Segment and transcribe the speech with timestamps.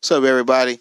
[0.00, 0.78] What's up, everybody?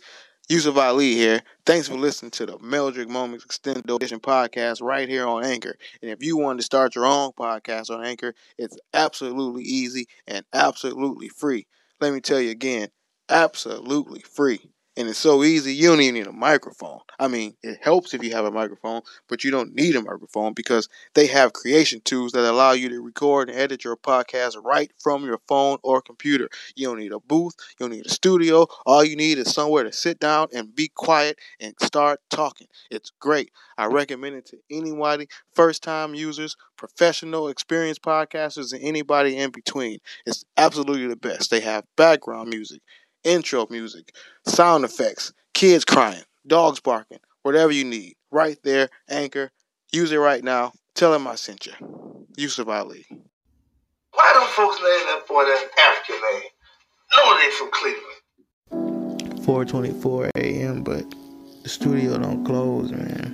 [0.49, 1.41] Yusuf Ali here.
[1.65, 5.75] Thanks for listening to the Meldrick Moments Extended Edition podcast right here on Anchor.
[6.01, 10.45] And if you want to start your own podcast on Anchor, it's absolutely easy and
[10.53, 11.65] absolutely free.
[11.99, 12.89] Let me tell you again,
[13.29, 14.69] absolutely free.
[14.97, 16.99] And it's so easy, you don't even need a microphone.
[17.19, 20.53] I mean, it helps if you have a microphone, but you don't need a microphone
[20.53, 24.91] because they have creation tools that allow you to record and edit your podcast right
[25.03, 26.47] from your phone or computer.
[26.75, 28.67] You don't need a booth, you don't need a studio.
[28.85, 32.67] All you need is somewhere to sit down and be quiet and start talking.
[32.89, 33.51] It's great.
[33.77, 39.99] I recommend it to anybody, first time users, professional, experienced podcasters, and anybody in between.
[40.25, 41.51] It's absolutely the best.
[41.51, 42.81] They have background music
[43.25, 44.15] intro music,
[44.47, 48.13] sound effects, kids crying, dogs barking, whatever you need.
[48.31, 49.51] Right there, Anchor.
[49.91, 50.71] Use it right now.
[50.93, 51.73] Tell them I sent you.
[52.37, 53.05] Yusuf Ali.
[54.13, 56.49] Why don't folks name that boy that African name?
[57.17, 58.21] No, they from Cleveland.
[59.45, 60.83] 4:24 a.m.
[60.83, 61.05] But
[61.63, 63.33] the studio don't close, man.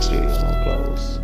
[0.00, 1.18] Studio don't close.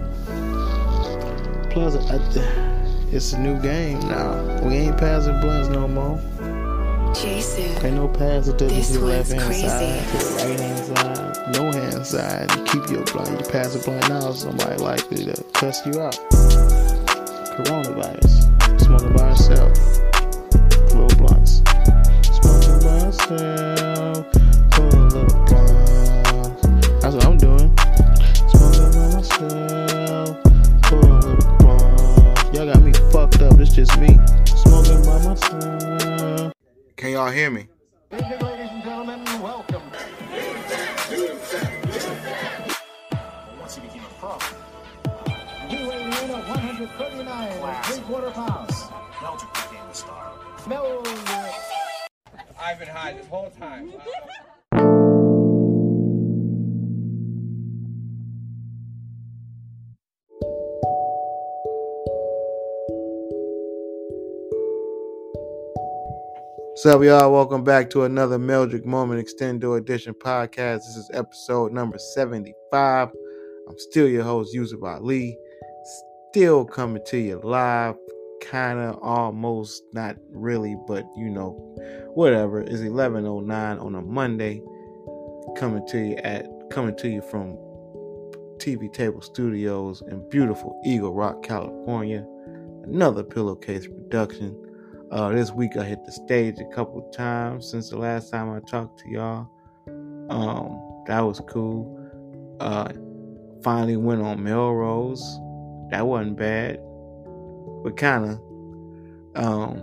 [1.71, 2.76] Plus, I,
[3.13, 4.61] it's a new game now.
[4.63, 6.21] We ain't passing blunts no more.
[7.15, 7.65] Jason.
[7.85, 9.67] Ain't no passing to This the left hand crazy.
[9.69, 12.51] side, to the right hand side, no hand side.
[12.57, 13.41] You keep your blunt.
[13.41, 16.19] You pass a blunt now, somebody likely to cuss you out.
[17.57, 18.81] Coronavirus.
[18.81, 19.73] Smoking by yourself.
[20.93, 21.63] Little blunts.
[22.37, 24.26] Smoking by yourself.
[66.89, 67.33] Up, y'all?
[67.33, 70.77] Welcome back to another Meldrick Moment Extendo Edition podcast.
[70.77, 73.09] This is episode number 75.
[73.69, 75.37] I'm still your host, Yusuf Ali.
[76.31, 77.97] Still coming to you live,
[78.41, 81.51] kind of almost, not really, but you know,
[82.15, 82.61] whatever.
[82.61, 84.63] It's 11:09 on a Monday.
[85.57, 87.57] Coming to you at coming to you from
[88.59, 92.25] TV Table Studios in beautiful Eagle Rock, California.
[92.85, 94.66] Another pillowcase production.
[95.11, 98.61] Uh, this week I hit the stage a couple times since the last time I
[98.61, 99.49] talked to y'all.
[100.29, 101.93] Um, that was cool.
[102.59, 102.89] Uh,
[103.63, 105.23] finally went on Melrose.
[105.91, 106.81] That wasn't bad,
[107.85, 108.41] but kind of.
[109.37, 109.79] Um,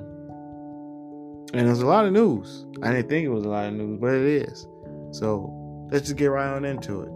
[1.54, 2.66] and there's a lot of news.
[2.82, 4.68] I didn't think it was a lot of news, but it is.
[5.12, 7.13] So let's just get right on into it.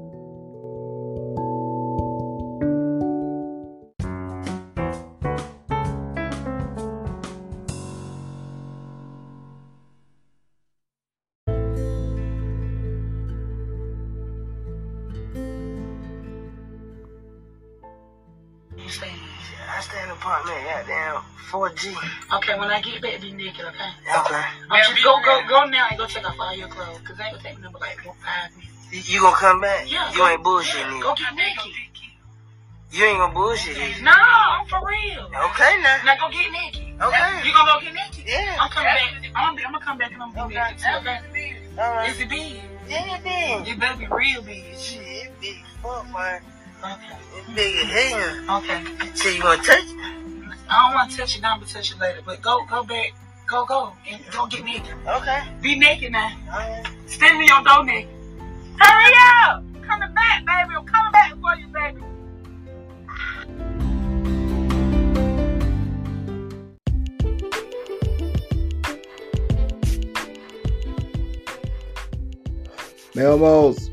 [21.78, 23.92] Okay, when I get back, be naked, okay?
[24.20, 24.44] Okay.
[24.72, 27.28] I'm just go go go now and go check out all your clothes, cause I
[27.28, 28.74] ain't gonna take me number like four, five minutes.
[29.08, 29.86] You, you gonna come back?
[29.92, 31.02] Yeah, You go- ain't bullshitting Go me.
[31.02, 31.72] Go get naked.
[32.92, 33.96] You ain't gonna bullshit me.
[34.02, 35.26] No, I'm for real.
[35.28, 36.02] Okay now.
[36.06, 36.82] Now go get naked.
[37.02, 37.42] Okay.
[37.46, 38.24] You gonna go get naked?
[38.26, 38.58] Yeah.
[38.60, 39.32] I'm coming back.
[39.36, 40.72] I'm gonna, be, I'm gonna come back and I'm gonna be Okay.
[40.72, 41.56] naked too, okay?
[41.78, 42.10] Alright.
[42.10, 42.62] Is it big?
[42.90, 43.68] Yeah, big.
[43.68, 44.76] You better be real big.
[44.78, 46.42] Shit, it big fuck, man.
[46.82, 47.18] Okay.
[47.38, 48.58] It's big as hell.
[48.64, 48.84] Okay.
[49.16, 50.17] Shit, you gonna touch it?
[50.70, 52.22] I don't want to touch it now, but touch you later.
[52.26, 53.14] But go go back.
[53.48, 54.94] Go go and go get naked.
[55.08, 55.42] Okay.
[55.62, 56.30] Be naked now.
[56.50, 56.86] Alright.
[57.06, 58.10] Stand in your door naked.
[58.78, 59.14] Hurry
[59.46, 59.64] up!
[59.82, 60.76] Coming back, baby.
[60.76, 62.02] I'm coming back for you, baby.
[73.14, 73.90] Melmos.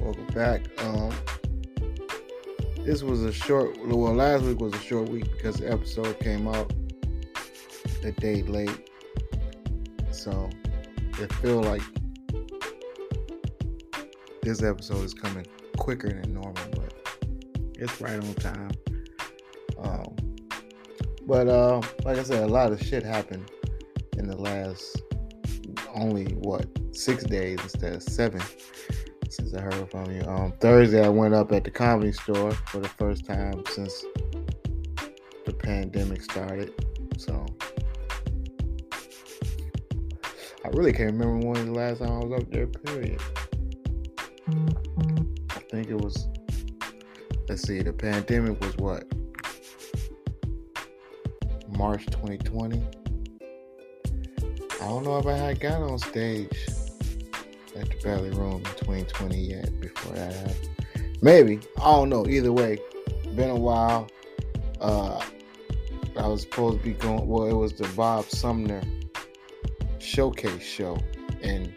[0.00, 0.62] Welcome back.
[0.82, 1.12] Um,
[2.84, 3.76] this was a short.
[3.86, 6.72] Well, last week was a short week because the episode came out
[8.02, 8.90] a day late,
[10.10, 10.50] so
[11.20, 11.82] it feel like
[14.42, 15.46] this episode is coming
[15.76, 16.92] quicker than normal, but
[17.74, 18.70] it's right on time.
[19.78, 20.16] Um,
[21.26, 23.48] but uh, like I said, a lot of shit happened
[24.18, 25.02] in the last
[25.94, 28.40] only what six days instead of seven
[29.32, 30.20] since I heard from you.
[30.28, 34.04] Um, Thursday I went up at the comedy store for the first time since
[35.46, 36.74] the pandemic started.
[37.16, 37.46] So
[40.64, 43.20] I really can't remember when the last time I was up there, period.
[45.50, 46.28] I think it was,
[47.48, 49.04] let's see, the pandemic was what?
[51.70, 52.82] March 2020.
[54.74, 56.68] I don't know if I had got on stage
[57.76, 60.68] at the Belly Room in 2020 yet before that happened.
[61.22, 61.60] Maybe.
[61.78, 62.26] I don't know.
[62.26, 62.78] Either way,
[63.34, 64.08] been a while.
[64.80, 65.24] Uh,
[66.16, 68.82] I was supposed to be going, well, it was the Bob Sumner
[69.98, 70.98] showcase show.
[71.42, 71.72] And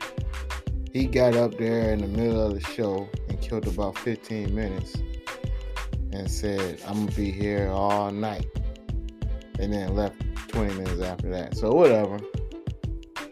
[0.91, 4.95] he got up there in the middle of the show and killed about 15 minutes
[6.11, 8.47] and said, I'm going to be here all night.
[9.59, 10.15] And then left
[10.49, 11.55] 20 minutes after that.
[11.55, 12.19] So, whatever.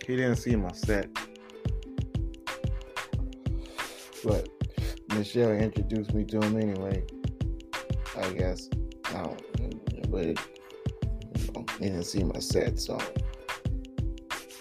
[0.05, 1.09] He didn't see my set.
[4.23, 4.49] But
[5.09, 7.03] Michelle introduced me to him anyway.
[8.17, 8.69] I guess.
[9.05, 10.39] I don't, but it,
[11.35, 12.99] you know, he didn't see my set, so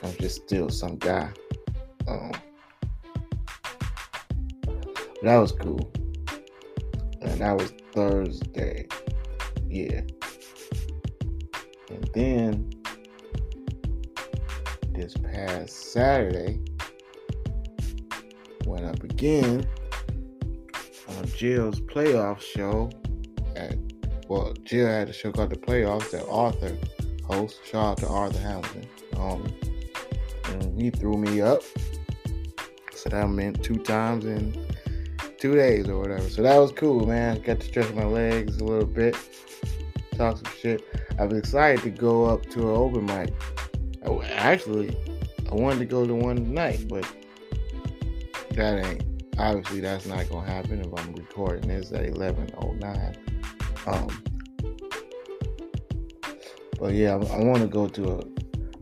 [0.02, 1.30] I'm just still some guy.
[2.08, 2.32] Um,
[5.22, 5.92] that was cool.
[7.20, 8.88] And that was Thursday.
[9.68, 10.00] Yeah.
[11.88, 12.70] And then
[14.92, 16.60] this past Saturday,
[18.72, 19.68] went up again
[21.08, 22.90] on Jill's playoff show
[23.54, 23.76] at
[24.28, 26.74] well, Jill had a show called The Playoffs that Arthur
[27.22, 27.60] hosts.
[27.68, 28.86] Shout out to Arthur Hamilton.
[29.18, 29.54] Um,
[30.46, 31.60] and he threw me up.
[32.94, 34.66] So that meant two times in
[35.36, 36.30] two days or whatever.
[36.30, 37.42] So that was cool, man.
[37.42, 39.18] Got to stretch my legs a little bit,
[40.16, 40.82] talk some shit.
[41.18, 43.34] I was excited to go up to an open mic.
[44.34, 44.96] Actually,
[45.50, 47.06] I wanted to go to one tonight, but
[48.56, 53.16] that ain't obviously that's not gonna happen if I'm recording this at 11:09.
[53.86, 54.22] Um,
[56.78, 58.22] but yeah, I, I want to go to a.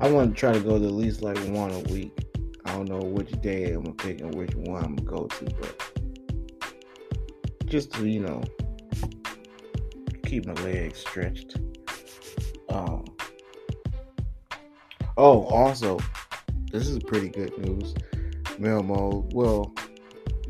[0.00, 2.12] I want to try to go to at least like one a week.
[2.64, 5.44] I don't know which day I'm gonna pick and which one I'm gonna go to,
[5.60, 5.92] but
[7.66, 8.42] just to you know
[10.26, 11.56] keep my legs stretched.
[12.68, 13.04] Um.
[15.16, 15.98] Oh, also,
[16.72, 17.94] this is pretty good news.
[18.60, 19.72] Melmo, well,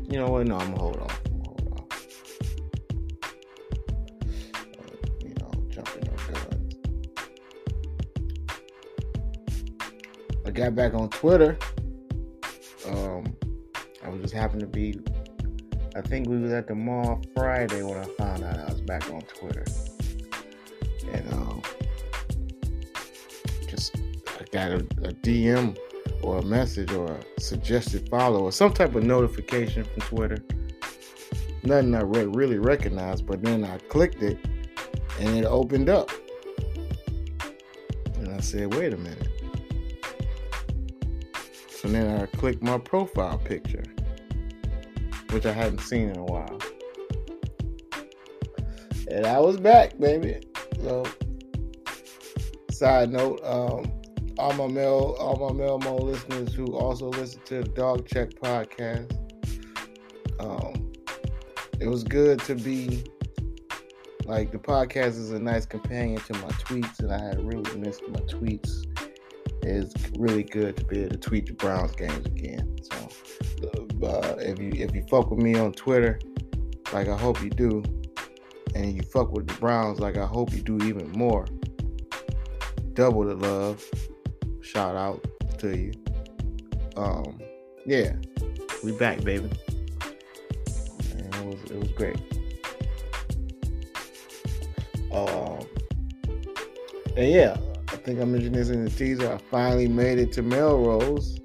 [0.09, 0.45] you know what?
[0.45, 1.21] No, I'm gonna hold off.
[1.25, 1.87] I'm gonna hold off.
[4.53, 6.75] Uh, you know, jumping no guns.
[10.45, 11.57] I got back on Twitter.
[12.85, 13.33] Um,
[14.03, 14.99] I was just happened to be.
[15.95, 19.09] I think we was at the mall Friday when I found out I was back
[19.09, 19.63] on Twitter,
[21.13, 21.61] and um,
[23.69, 23.95] just
[24.37, 25.77] I got a, a DM
[26.23, 30.37] or a message or a suggested follow or some type of notification from Twitter.
[31.63, 34.37] Nothing I re- really recognized, but then I clicked it
[35.19, 36.09] and it opened up.
[38.15, 39.27] And I said, wait a minute.
[41.69, 43.83] So then I clicked my profile picture,
[45.31, 46.59] which I hadn't seen in a while.
[49.09, 50.41] And I was back, baby.
[50.81, 51.05] So,
[52.71, 53.91] side note, um,
[54.37, 59.11] all my mail, all my Melmo listeners who also listen to the Dog Check podcast.
[60.39, 60.91] Um,
[61.79, 63.03] it was good to be
[64.25, 68.07] like the podcast is a nice companion to my tweets, and I had really missed
[68.07, 68.85] my tweets.
[69.63, 72.75] It's really good to be able to tweet the Browns games again.
[72.83, 73.09] So,
[74.07, 76.19] uh, if you if you fuck with me on Twitter,
[76.93, 77.83] like I hope you do,
[78.73, 81.45] and you fuck with the Browns, like I hope you do even more.
[82.93, 83.83] Double the love
[84.61, 85.25] shout out
[85.59, 85.93] to you.
[86.95, 87.39] Um,
[87.85, 88.13] yeah,
[88.83, 89.49] we back, baby.
[91.11, 92.17] And it was it was great.
[95.11, 95.67] Um,
[97.17, 97.57] and yeah,
[97.89, 99.33] I think I mentioned this in the teaser.
[99.33, 101.39] I finally made it to Melrose.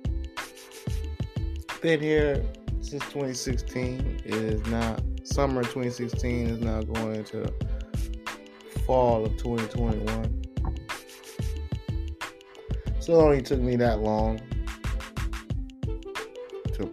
[1.82, 2.44] Been here
[2.80, 4.22] since 2016.
[4.24, 7.52] It is now summer 2016 is now going into
[8.86, 10.45] fall of 2021.
[13.08, 14.40] It only took me that long
[16.72, 16.92] to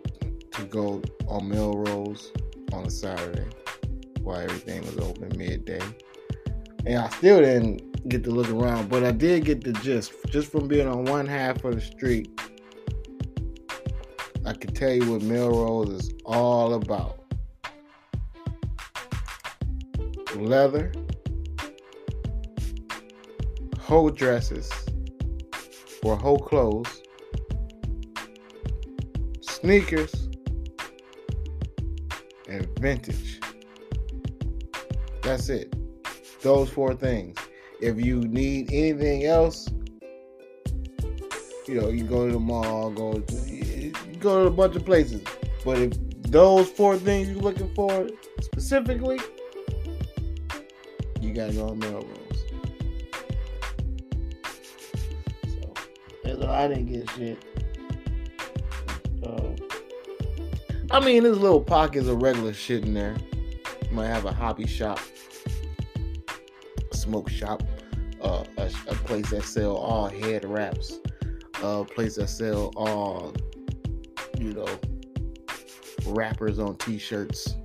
[0.51, 2.31] to go on Melrose
[2.71, 3.47] on a Saturday
[4.21, 5.81] while everything was open midday.
[6.85, 10.51] And I still didn't get to look around, but I did get the gist just
[10.51, 12.29] from being on one half of the street.
[14.45, 17.23] I can tell you what Melrose is all about.
[20.35, 20.91] Leather,
[23.79, 24.71] whole dresses,
[26.03, 27.01] or whole clothes,
[29.41, 30.29] sneakers,
[32.49, 33.39] and vintage.
[35.21, 35.73] That's it.
[36.41, 37.37] Those four things.
[37.81, 39.69] If you need anything else,
[41.65, 45.23] You know, you go to the mall, go to go to a bunch of places.
[45.63, 45.93] But if
[46.23, 48.09] those four things you're looking for
[48.41, 49.19] specifically,
[51.21, 52.22] you gotta go on Melrose.
[56.43, 57.37] So I didn't get shit.
[60.91, 63.15] I mean, there's little pockets of regular shit in there.
[63.89, 64.99] You might have a hobby shop,
[66.91, 67.63] a smoke shop,
[68.21, 70.99] uh, a, a place that sell all head wraps,
[71.63, 73.33] a place that sell all,
[74.37, 74.67] you know,
[76.07, 77.55] wrappers on t-shirts.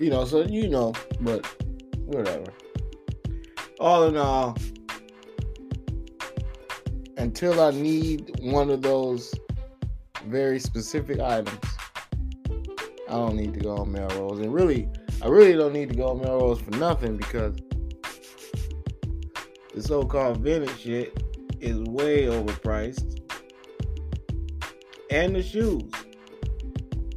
[0.00, 1.46] You know, so you know, but
[2.06, 2.52] whatever.
[3.78, 4.56] All in all,
[7.24, 9.34] until I need one of those
[10.26, 11.58] very specific items,
[13.08, 14.40] I don't need to go on Melrose.
[14.40, 14.90] And really,
[15.22, 17.56] I really don't need to go on Melrose for nothing because
[19.74, 21.18] the so-called vintage shit
[21.60, 23.22] is way overpriced.
[25.10, 25.90] And the shoes.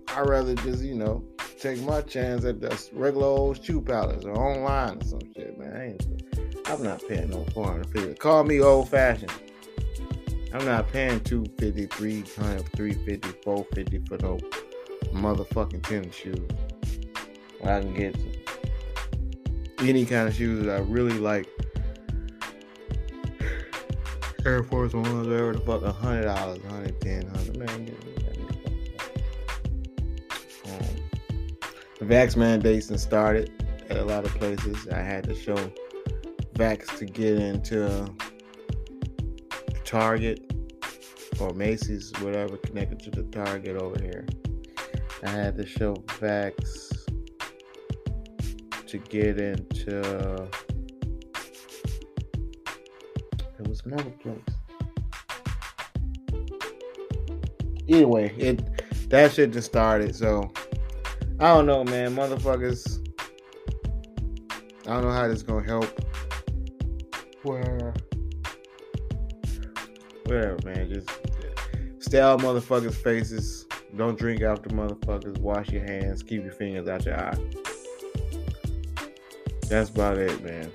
[0.08, 1.22] I'd rather just, you know,
[1.60, 5.98] take my chance at the regular old shoe palace or online or some shit, man.
[6.68, 8.14] I'm not paying no 450.
[8.16, 9.34] Call me old fashioned.
[10.58, 14.40] I'm not paying 250, 300, 350, 450 for no
[15.14, 16.40] motherfucking tennis shoes.
[17.64, 18.16] I can get
[19.82, 21.48] any kind of shoes that I really like.
[24.48, 27.96] Air Force Ones, whatever the fuck, hundred dollars, hundred ten, hundred man.
[30.66, 31.60] Um,
[32.00, 33.52] the vax mandates and started
[33.92, 34.88] at a lot of places.
[34.88, 35.72] I had to show
[36.56, 38.12] vax to get into
[39.84, 40.47] Target
[41.40, 44.26] or Macy's, whatever connected to the Target over here.
[45.24, 47.06] I had to show vax
[48.88, 50.50] to get into
[53.60, 54.40] it was another place.
[57.90, 60.52] Anyway, it that shit just started, so
[61.40, 62.16] I don't know, man.
[62.16, 63.04] Motherfuckers.
[64.86, 65.88] I don't know how this gonna help.
[67.44, 67.94] Where
[70.28, 70.90] whatever, man.
[70.94, 71.10] Just
[72.00, 73.66] stay out motherfuckers' faces.
[73.96, 75.38] Don't drink after motherfuckers.
[75.40, 76.22] Wash your hands.
[76.24, 77.38] Keep your fingers out your eye.
[79.70, 80.72] That's about it, man.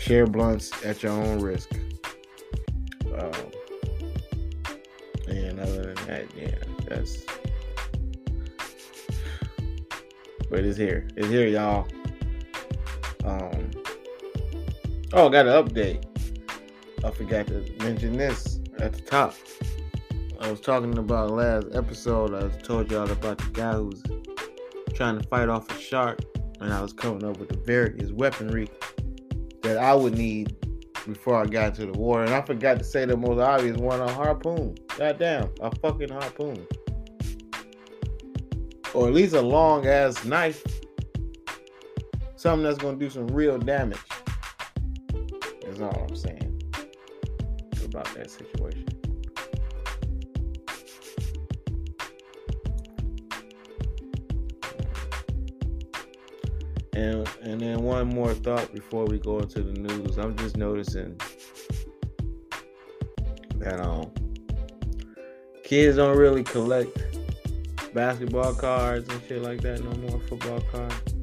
[0.00, 1.70] Share blunts at your own risk.
[3.16, 3.32] Um,
[5.28, 7.24] and other than that, yeah, that's.
[10.50, 11.06] But it's here.
[11.16, 11.86] It's here, y'all.
[13.24, 13.70] Um.
[15.12, 16.07] Oh, got an update.
[17.04, 19.34] I forgot to mention this at the top.
[20.40, 22.34] I was talking about last episode.
[22.34, 24.02] I told y'all about the guy who's
[24.94, 26.18] trying to fight off a shark,
[26.60, 28.68] and I was coming up with the various weaponry
[29.62, 30.56] that I would need
[31.06, 32.24] before I got to the water.
[32.24, 34.76] And I forgot to say the most obvious one: a harpoon.
[34.96, 36.66] Goddamn, a fucking harpoon,
[38.92, 40.64] or at least a long ass knife.
[42.34, 43.98] Something that's gonna do some real damage.
[45.62, 46.37] That's all I'm saying
[48.18, 48.86] that situation.
[56.94, 60.18] And and then one more thought before we go into the news.
[60.18, 61.18] I'm just noticing
[63.56, 64.10] that um
[65.62, 66.98] kids don't really collect
[67.94, 71.14] basketball cards and shit like that no more, football cards.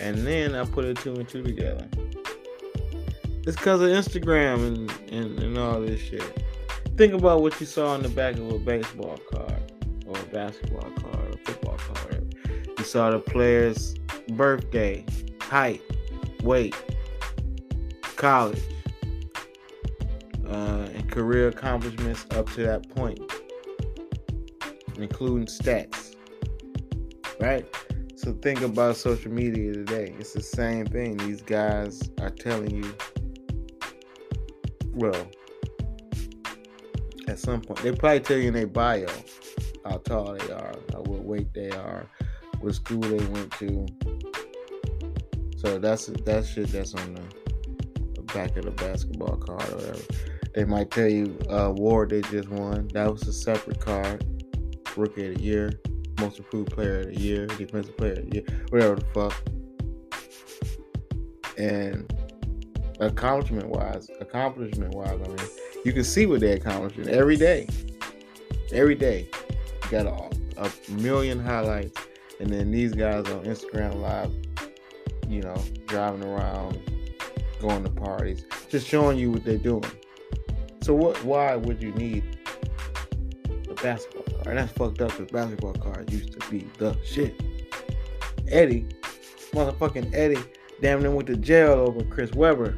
[0.00, 1.88] And then I put a two and two together.
[3.50, 6.22] It's because of Instagram and, and, and all this shit.
[6.96, 9.72] Think about what you saw on the back of a baseball card
[10.06, 12.32] or a basketball card or football card.
[12.78, 13.96] You saw the player's
[14.34, 15.04] birthday,
[15.40, 15.82] height,
[16.44, 16.76] weight,
[18.14, 18.62] college,
[20.46, 23.18] uh, and career accomplishments up to that point,
[24.96, 26.14] including stats.
[27.40, 27.66] Right?
[28.14, 30.14] So think about social media today.
[30.20, 31.16] It's the same thing.
[31.16, 32.94] These guys are telling you
[34.92, 35.26] well,
[37.28, 39.06] at some point, they probably tell you in their bio
[39.84, 42.06] how tall they are, what weight they are,
[42.60, 43.86] what school they went to.
[45.56, 50.02] So that's that shit that's on the back of the basketball card or whatever.
[50.54, 52.88] They might tell you uh, award they just won.
[52.92, 54.24] That was a separate card.
[54.96, 55.70] Rookie of the year,
[56.18, 59.34] most improved player of the year, defensive player of the year, whatever the fuck.
[61.56, 62.12] And
[63.00, 65.38] accomplishment wise, accomplishment wise, I mean,
[65.84, 67.68] you can see what they're accomplishing every day.
[68.72, 69.28] Every day,
[69.84, 71.98] you got a, a million highlights,
[72.38, 74.32] and then these guys on Instagram Live,
[75.28, 76.78] you know, driving around,
[77.60, 79.90] going to parties, just showing you what they're doing.
[80.82, 81.22] So what?
[81.24, 82.38] Why would you need
[83.68, 84.56] a basketball card?
[84.56, 85.10] That's fucked up.
[85.10, 87.40] Because basketball cards used to be the shit.
[88.48, 88.86] Eddie,
[89.52, 90.42] motherfucking Eddie,
[90.80, 92.76] damn near went to jail over Chris Webber.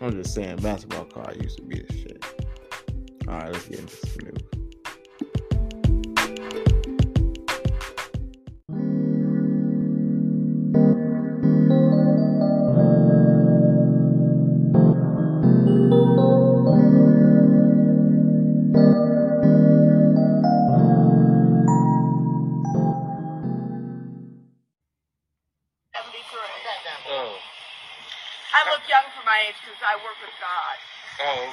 [0.00, 2.24] I'm just saying, basketball card used to be the shit.
[3.26, 4.47] All right, let's get into some news.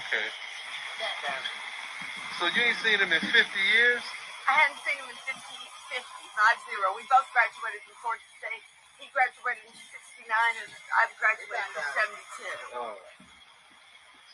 [0.10, 0.30] Okay.
[2.38, 4.04] So you ain't seen him in 50 years?
[4.46, 8.66] I hadn't seen him in 50, 50, 5 We both graduated from Georgia State.
[9.00, 12.78] He graduated in 69 and I graduated in 72.
[12.78, 12.96] Oh.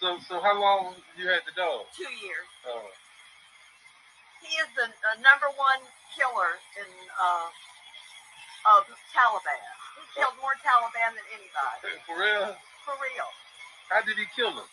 [0.01, 1.85] So, so how long you had the dog?
[1.93, 2.49] Two years.
[2.65, 2.89] Oh.
[4.41, 5.85] He is the, the number one
[6.17, 7.47] killer in uh,
[8.75, 9.61] of Taliban.
[10.01, 12.01] He killed more Taliban than anybody.
[12.09, 12.57] For real?
[12.81, 13.29] For real.
[13.93, 14.65] How did he kill him?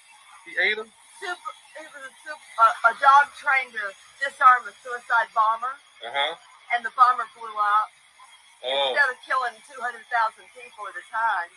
[0.49, 0.89] He ate him?
[1.21, 1.53] Super.
[1.77, 3.85] He was a, super, uh, a dog trained to
[4.17, 6.33] disarm a suicide bomber, Uh huh.
[6.75, 7.93] and the bomber blew up.
[8.65, 8.91] Oh.
[8.91, 10.03] Instead of killing 200,000
[10.57, 11.51] people at a time,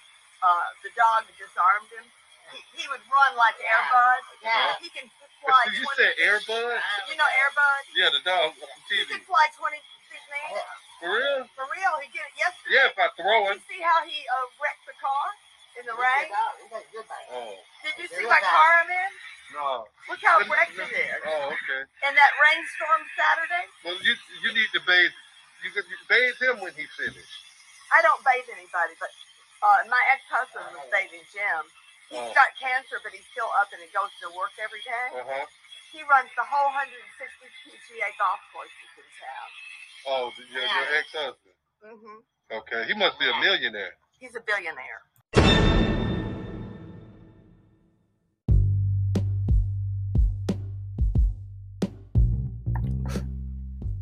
[0.44, 2.06] uh, the dog disarmed him.
[2.54, 4.22] He, he would run like Airbud.
[4.44, 4.76] Yeah.
[4.84, 5.08] He can
[5.42, 6.78] fly So you 20 said Airbud?
[7.10, 7.82] You know Airbud?
[7.96, 9.80] Yeah, the dog on He can fly 20
[10.12, 10.68] feet an inch.
[11.02, 11.40] For real?
[11.58, 12.76] For real, he did it yesterday.
[12.78, 13.58] Yeah, if I throw it.
[13.58, 15.26] you see how he uh, wrecked the car
[15.82, 16.30] in the rain?
[17.34, 17.58] Oh.
[17.84, 19.12] Did you see my car I'm in?
[19.52, 19.84] No.
[20.08, 21.20] Look how wrecked it is.
[21.28, 21.82] Oh, okay.
[22.08, 23.66] In that rainstorm Saturday?
[23.84, 24.14] Well, you
[24.46, 25.12] you need to bathe.
[25.66, 27.36] You could bathe him when he finished.
[27.92, 29.12] I don't bathe anybody, but
[29.62, 31.64] uh, my ex-husband was bathing Jim.
[32.10, 32.32] He's Oh.
[32.36, 35.08] got cancer, but he's still up and he goes to work every day.
[35.16, 35.46] Uh huh.
[35.96, 36.96] He runs the whole 160
[37.68, 39.48] PGA golf courses in town.
[40.08, 41.56] Oh, the- your, your ex-husband.
[41.84, 42.18] Mm-hmm.
[42.64, 43.96] Okay, he must be a millionaire.
[44.20, 45.61] He's a billionaire.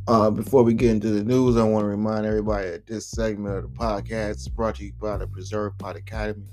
[0.09, 3.55] Uh, before we get into the news, I want to remind everybody that this segment
[3.55, 6.47] of the podcast is brought to you by the Preserve Pod Academy,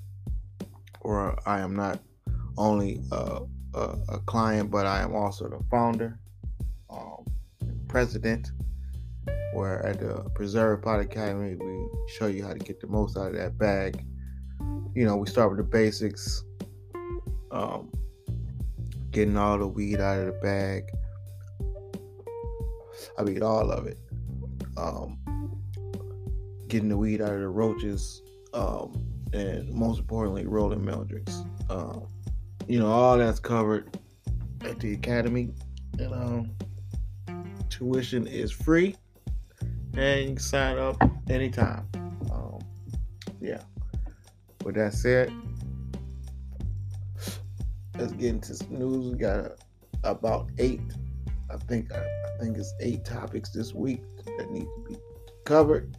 [1.00, 1.98] where I am not
[2.58, 3.40] only uh,
[3.72, 6.18] a, a client, but I am also the founder,
[6.90, 7.24] um,
[7.88, 8.50] president.
[9.54, 13.28] Where at the Preserve Pod Academy, we show you how to get the most out
[13.28, 14.04] of that bag.
[14.94, 16.44] You know, we start with the basics,
[17.50, 17.90] um,
[19.12, 20.90] getting all the weed out of the bag.
[23.18, 23.98] I mean, all of it.
[24.76, 25.18] Um,
[26.68, 31.46] getting the weed out of the roaches, um, and most importantly, rolling meldricks.
[31.70, 32.06] Um,
[32.66, 33.98] you know, all that's covered
[34.62, 35.50] at the academy,
[35.98, 36.50] and um,
[37.70, 38.96] tuition is free,
[39.94, 40.96] and you can sign up
[41.30, 41.88] anytime.
[42.30, 42.58] Um,
[43.40, 43.62] yeah.
[44.64, 45.32] With that said,
[47.96, 49.12] let's get into some news.
[49.12, 49.52] We got
[50.02, 50.80] about eight
[51.50, 54.02] I think I, I think it's eight topics this week
[54.38, 54.96] that need to be
[55.44, 55.96] covered.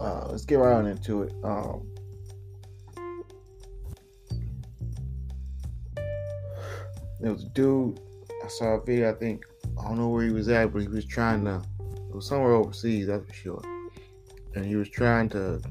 [0.00, 1.32] Uh, let's get right on into it.
[1.44, 1.86] Um,
[7.20, 8.00] there was a dude
[8.44, 9.10] I saw a video.
[9.10, 9.44] I think
[9.78, 11.62] I don't know where he was at, but he was trying to.
[12.08, 13.62] It was somewhere overseas, that's for sure.
[14.54, 15.62] And he was trying to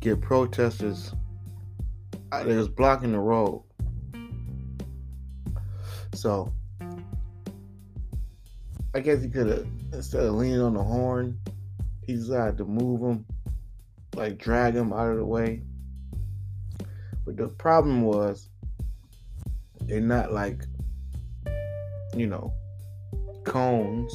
[0.00, 1.12] get protesters.
[2.44, 3.62] They was blocking the road.
[6.14, 6.52] So
[8.94, 11.38] I guess he could have instead of leaning on the horn,
[12.02, 13.24] he decided to move him,
[14.14, 15.62] like drag him out of the way.
[17.24, 18.50] But the problem was
[19.82, 20.64] they're not like
[22.14, 22.52] you know
[23.44, 24.12] cones.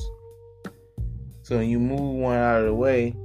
[1.42, 3.16] So when you move one out of the way,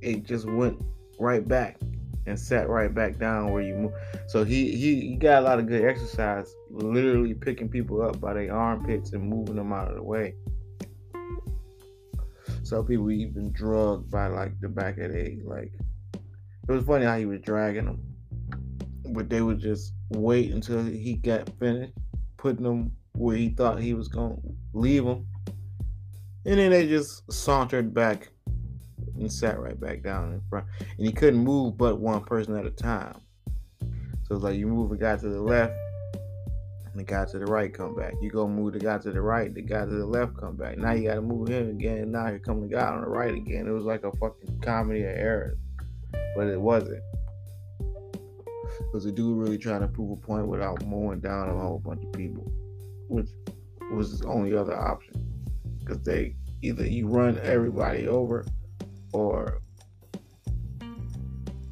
[0.00, 0.82] it just went
[1.18, 1.78] right back
[2.26, 3.92] and sat right back down where you move.
[4.26, 8.34] So he, he he got a lot of good exercise, literally picking people up by
[8.34, 10.34] their armpits and moving them out of the way.
[12.62, 15.72] Some people even drugged by like the back of their like.
[16.68, 18.02] It was funny how he was dragging them,
[19.14, 21.92] but they would just wait until he got finished,
[22.38, 24.36] putting them where he thought he was gonna
[24.72, 25.26] leave them,
[26.44, 28.30] and then they just sauntered back
[29.18, 30.66] and sat right back down in front.
[30.98, 33.20] And he couldn't move but one person at a time.
[34.24, 35.72] So it's like you move a guy to the left,
[36.86, 38.14] and the guy to the right come back.
[38.20, 40.78] You go move the guy to the right, the guy to the left come back.
[40.78, 43.66] Now you gotta move him again, now here come the guy on the right again.
[43.68, 45.58] It was like a fucking comedy of errors.
[46.34, 47.02] But it wasn't.
[48.92, 52.04] Was the dude really trying to prove a point without mowing down a whole bunch
[52.04, 52.50] of people?
[53.08, 53.28] Which
[53.92, 55.14] was his only other option.
[55.78, 58.44] Because they either you run everybody over
[59.16, 59.62] or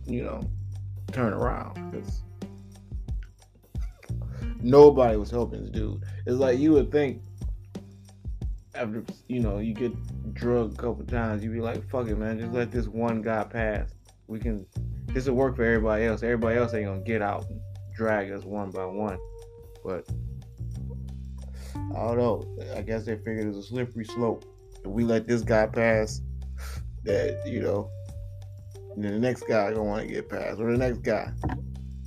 [0.07, 0.40] you know
[1.12, 2.22] turn around because
[4.62, 6.02] nobody was helping this dude.
[6.26, 7.22] It's like you would think
[8.74, 9.92] after you know you get
[10.33, 13.44] drugged a couple times, you'd be like, "Fuck it, man, just let this one guy
[13.44, 13.94] pass.
[14.26, 14.66] We can.
[15.09, 16.22] This will work for everybody else.
[16.22, 17.61] Everybody else ain't gonna get out and
[17.94, 19.18] drag us one by one."
[19.85, 20.09] But
[21.94, 22.64] I don't know.
[22.74, 24.46] I guess they figured it's a slippery slope.
[24.80, 26.22] If we let this guy pass,
[27.04, 27.90] that you know,
[28.96, 31.30] the next guy gonna want to get past, or the next guy.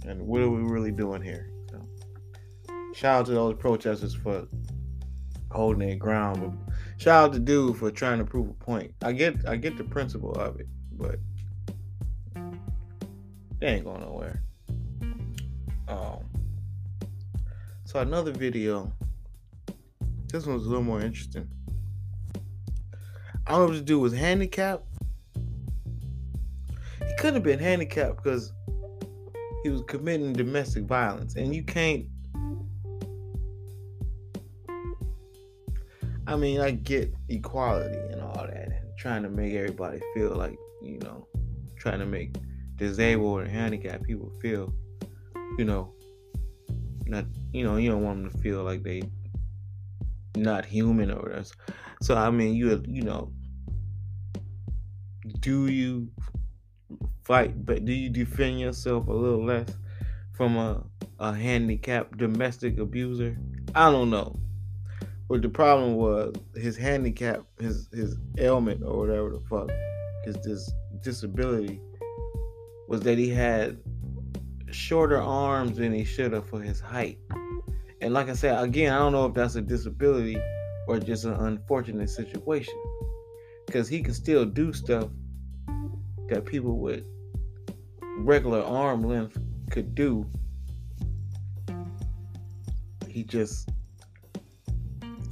[0.05, 1.49] And what are we really doing here?
[1.69, 1.81] So,
[2.93, 4.47] shout out to those protesters for
[5.51, 8.93] holding their ground, but shout out to dude for trying to prove a point.
[9.01, 11.19] I get, I get the principle of it, but
[13.60, 14.41] they ain't going nowhere.
[15.88, 16.19] Um,
[17.86, 18.91] so another video.
[20.31, 21.47] This one's a little more interesting.
[23.45, 24.87] I don't know if this dude was handicapped
[27.17, 28.53] couldn't have been handicapped because
[29.63, 31.36] he was committing domestic violence.
[31.36, 32.06] And you can't.
[36.27, 40.58] I mean, I get equality and all that, and trying to make everybody feel like,
[40.82, 41.25] you know,
[41.77, 42.36] trying to make
[42.75, 44.73] disabled or handicapped people feel,
[45.58, 45.93] you know,
[47.06, 49.01] not, you know, you don't want them to feel like they
[50.36, 51.45] not human or whatever.
[52.01, 53.32] So I mean, you you know,
[55.39, 56.10] do you
[57.28, 59.68] fight, but do you defend yourself a little less
[60.32, 60.82] from a,
[61.20, 63.38] a handicapped domestic abuser?
[63.76, 64.40] I don't know.
[65.28, 69.70] But the problem was his handicap, his his ailment or whatever the fuck,
[70.24, 71.82] his this disability
[72.88, 73.78] was that he had
[74.72, 77.20] shorter arms than he should have for his height.
[78.00, 80.38] And like I said, again, I don't know if that's a disability
[80.88, 82.82] or just an unfortunate situation.
[83.66, 85.10] Because he can still do stuff
[86.30, 87.06] that people with
[88.17, 89.38] regular arm length
[89.69, 90.25] could do.
[93.08, 93.69] He just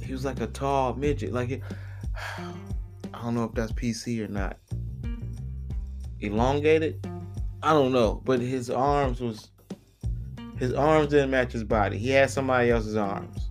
[0.02, 1.32] he was like a tall midget.
[1.32, 1.62] Like it,
[2.38, 4.58] I don't know if that's PC or not.
[6.20, 7.06] Elongated?
[7.62, 9.50] I don't know, but his arms was
[10.58, 11.98] his arms didn't match his body.
[11.98, 13.50] He had somebody else's arms.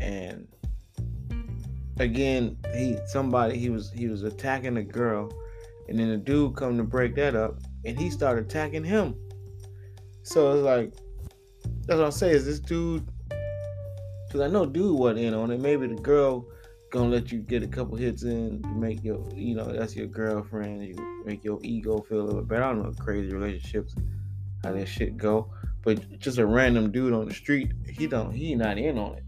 [0.00, 0.46] And
[1.98, 5.30] again, he somebody he was he was attacking a girl
[5.88, 9.14] and then the dude come to break that up and he started attacking him.
[10.22, 10.92] So it's like
[11.86, 12.34] that's what I'm saying.
[12.34, 13.08] Is this dude?
[14.26, 15.60] Because I know dude wasn't in on it.
[15.60, 16.46] Maybe the girl
[16.90, 20.06] gonna let you get a couple hits in to make your, you know, that's your
[20.06, 20.84] girlfriend.
[20.84, 22.64] You make your ego feel a little better.
[22.64, 23.94] I don't know crazy relationships,
[24.64, 25.52] how that shit go.
[25.82, 29.24] But just a random dude on the street, he don't, he not in on it,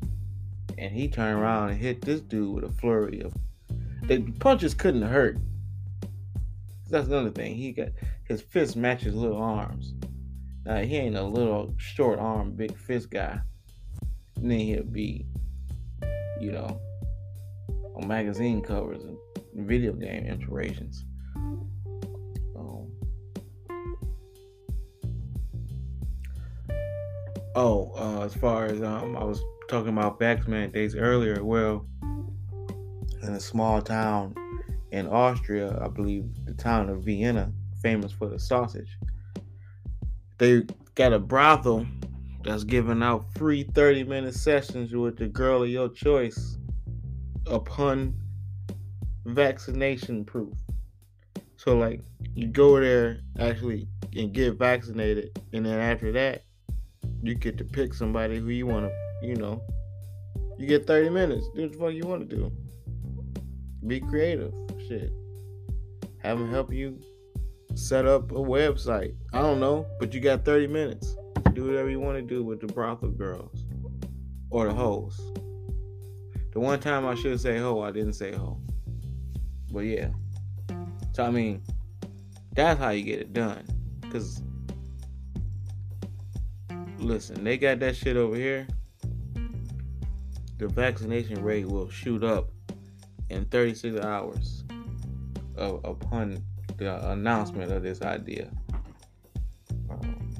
[0.76, 3.32] and he turned around and hit this dude with a flurry of.
[4.02, 5.38] The punches couldn't hurt.
[6.90, 7.54] That's another thing.
[7.54, 7.88] He got
[8.24, 9.94] his fist matches little arms.
[10.64, 13.40] Now he ain't a little short arm, big fist guy.
[14.36, 15.26] And then he'll be,
[16.40, 16.80] you know,
[17.96, 19.18] on magazine covers and
[19.54, 21.04] video game inspirations.
[22.56, 22.90] Um,
[27.54, 31.86] oh, uh, as far as um, I was talking about vax days earlier, well,
[33.22, 34.34] in a small town
[34.92, 36.24] in Austria, I believe
[36.58, 38.98] town of Vienna, famous for the sausage.
[40.38, 41.86] They got a brothel
[42.44, 46.58] that's giving out free 30 minute sessions with the girl of your choice
[47.46, 48.14] upon
[49.24, 50.54] vaccination proof.
[51.56, 52.00] So, like,
[52.34, 56.42] you go there actually and get vaccinated, and then after that,
[57.22, 59.62] you get to pick somebody who you want to, you know,
[60.56, 61.48] you get 30 minutes.
[61.54, 62.52] Do what the fuck you want to do.
[63.86, 64.52] Be creative.
[64.88, 65.12] Shit.
[66.22, 67.00] Have them help you
[67.74, 69.14] set up a website.
[69.32, 71.16] I don't know, but you got 30 minutes.
[71.52, 73.64] Do whatever you want to do with the brothel girls
[74.50, 75.20] or the hoes.
[76.52, 78.60] The one time I should say ho, I didn't say ho.
[79.70, 80.08] But yeah.
[81.12, 81.62] So I mean,
[82.52, 83.64] that's how you get it done.
[84.10, 84.42] Cause
[86.98, 88.66] listen, they got that shit over here.
[90.58, 92.50] The vaccination rate will shoot up
[93.30, 94.64] in 36 hours
[95.58, 96.42] of, upon
[96.78, 98.50] the announcement of this idea.
[99.90, 100.34] Um,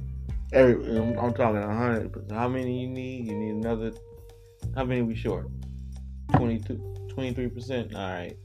[0.53, 2.31] every, I'm talking 100.
[2.31, 3.27] How many you need?
[3.27, 3.93] You need another.
[4.75, 5.49] How many we short?
[6.37, 7.95] 22, 23 percent.
[7.95, 8.37] All right.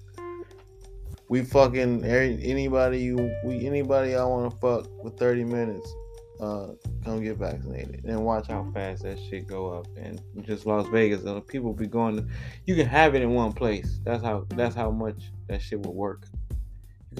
[1.29, 5.91] We fucking anybody you we anybody I want to fuck with 30 minutes.
[6.39, 6.67] uh,
[7.03, 9.87] come get vaccinated and watch how fast that shit go up.
[9.97, 12.17] And just Las Vegas, uh, people be going.
[12.17, 12.27] To,
[12.65, 13.99] you can have it in one place.
[14.03, 14.45] That's how.
[14.49, 16.27] That's how much that shit will work.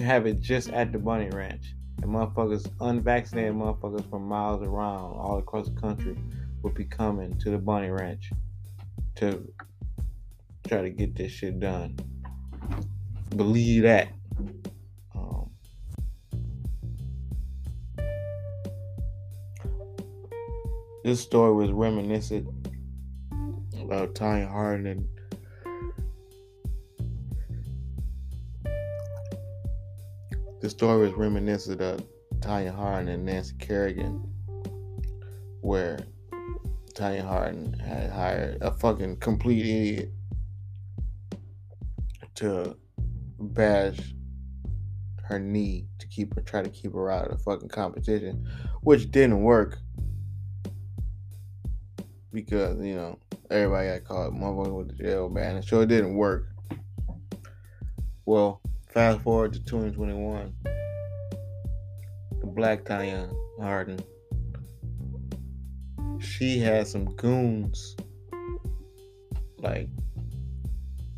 [0.00, 5.38] Have it just at the Bunny Ranch, and motherfuckers, unvaccinated motherfuckers from miles around, all
[5.38, 6.16] across the country,
[6.62, 8.30] would be coming to the Bunny Ranch
[9.16, 9.46] to
[10.66, 11.96] try to get this shit done.
[13.36, 14.08] Believe that.
[15.14, 15.50] Um,
[21.04, 22.48] this story was reminiscent
[23.80, 25.08] about Tonya Harding
[30.64, 32.02] the story is reminiscent of
[32.38, 34.26] Tonya Harding and Nancy Kerrigan,
[35.60, 35.98] where
[36.94, 40.10] Tonya Harding had hired a fucking complete idiot
[42.36, 42.78] to
[43.38, 44.14] bash
[45.24, 48.48] her knee to keep her try to keep her out of the fucking competition,
[48.80, 49.76] which didn't work
[52.32, 53.18] because you know
[53.50, 56.48] everybody got caught motherfucking with the jail ban, so it didn't work.
[58.24, 58.62] Well,
[58.94, 60.54] fast forward to 2021,
[62.40, 63.98] the Black Tonya Harding.
[66.20, 67.96] she had some goons
[69.58, 69.88] like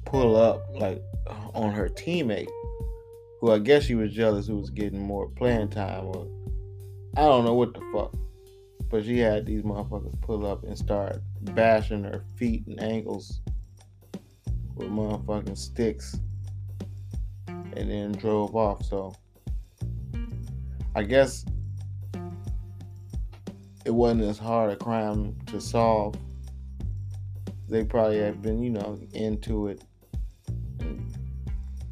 [0.06, 1.02] pull up like
[1.52, 2.48] on her teammate,
[3.42, 6.26] who I guess she was jealous who was getting more playing time, or
[7.18, 8.14] I don't know what the fuck.
[8.88, 13.42] But she had these motherfuckers pull up and start bashing her feet and ankles
[14.76, 16.18] with motherfucking sticks
[17.76, 18.84] and then drove off.
[18.84, 19.14] So
[20.94, 21.44] I guess
[23.84, 26.16] it wasn't as hard a crime to solve.
[27.68, 29.82] They probably have been, you know, into it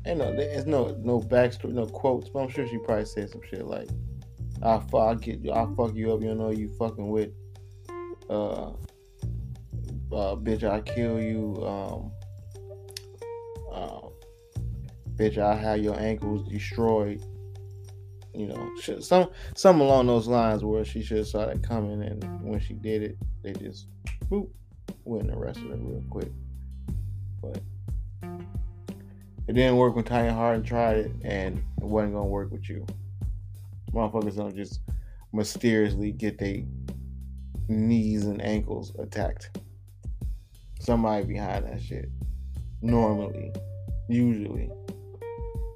[0.05, 3.41] and no, there's no no backstory, no quotes, but I'm sure she probably said some
[3.49, 3.89] shit like,
[4.63, 6.23] "I fuck, I'll get, I'll fuck you up.
[6.23, 7.31] You know, you fucking with,
[8.29, 11.65] uh, uh, bitch, I kill you.
[11.67, 12.13] Um,
[13.73, 14.04] uh,
[15.17, 17.23] bitch, I have your ankles destroyed.
[18.35, 22.43] You know, some some along those lines where she should have saw that coming, and
[22.43, 23.87] when she did it, they just
[24.29, 24.49] boop
[25.05, 26.33] went and arrested her real quick.
[27.41, 27.61] But
[29.47, 32.85] it didn't work when Tonya Harding tried it, and it wasn't gonna work with you.
[33.93, 34.81] Motherfuckers don't just
[35.33, 36.63] mysteriously get their
[37.69, 39.59] knees and ankles attacked.
[40.81, 42.11] Somebody behind that shit.
[42.83, 43.53] Normally,
[44.09, 44.71] usually,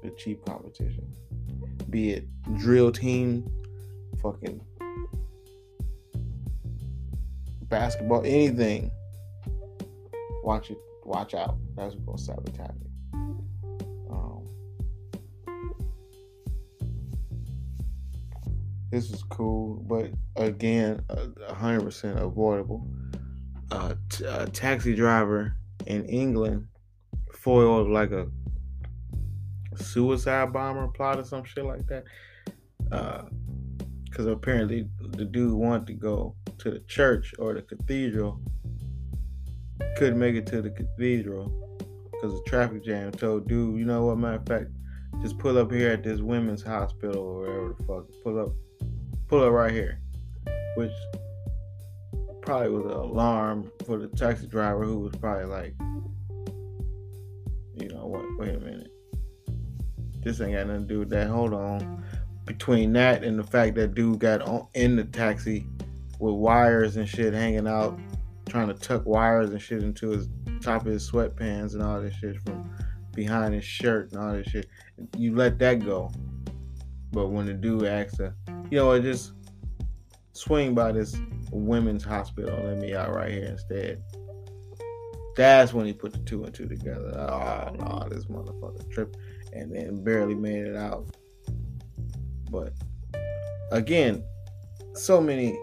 [0.01, 1.11] the cheap competition.
[1.89, 3.49] Be it drill team,
[4.21, 4.61] fucking
[7.63, 8.91] basketball, anything.
[10.43, 10.77] Watch it.
[11.05, 11.57] Watch out.
[11.75, 12.89] That's gonna sabotage it.
[18.91, 21.03] This is cool, but again,
[21.47, 22.87] hundred percent avoidable.
[23.71, 25.53] Uh, t- a taxi driver
[25.85, 26.67] in England
[27.31, 28.27] foiled like a
[29.79, 32.03] suicide bomber plot or some shit like that.
[32.83, 38.41] Because uh, apparently the dude wanted to go to the church or the cathedral,
[39.97, 41.77] couldn't make it to the cathedral
[42.11, 43.11] because of traffic jam.
[43.11, 44.17] Told dude, you know what?
[44.17, 44.71] Matter of fact,
[45.21, 48.05] just pull up here at this women's hospital or wherever the fuck.
[48.23, 48.49] Pull up
[49.27, 50.01] pull up right here,
[50.75, 50.91] which
[52.41, 55.75] probably was an alarm for the taxi driver who was probably like,
[57.75, 58.25] you know what?
[58.39, 58.91] Wait a minute,
[60.21, 61.27] this ain't got nothing to do with that.
[61.27, 62.03] Hold on.
[62.45, 65.67] Between that and the fact that dude got on, in the taxi
[66.19, 67.97] with wires and shit hanging out,
[68.47, 70.27] trying to tuck wires and shit into his
[70.61, 72.69] top of his sweatpants and all this shit from
[73.13, 74.67] behind his shirt and all this shit.
[75.17, 76.11] You let that go.
[77.11, 78.35] But when the dude asks her,
[78.69, 79.33] you know what, just
[80.33, 81.17] swing by this
[81.51, 84.01] women's hospital and let me out right here instead.
[85.35, 87.17] That's when he put the two and two together.
[87.17, 89.15] Oh no, this motherfucker trip
[89.53, 91.05] and then barely made it out.
[92.49, 92.73] But
[93.71, 94.23] again,
[94.93, 95.57] so many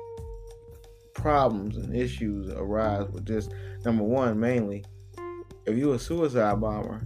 [1.14, 3.48] problems and issues arise with this.
[3.84, 4.84] Number one, mainly,
[5.66, 7.02] if you a suicide bomber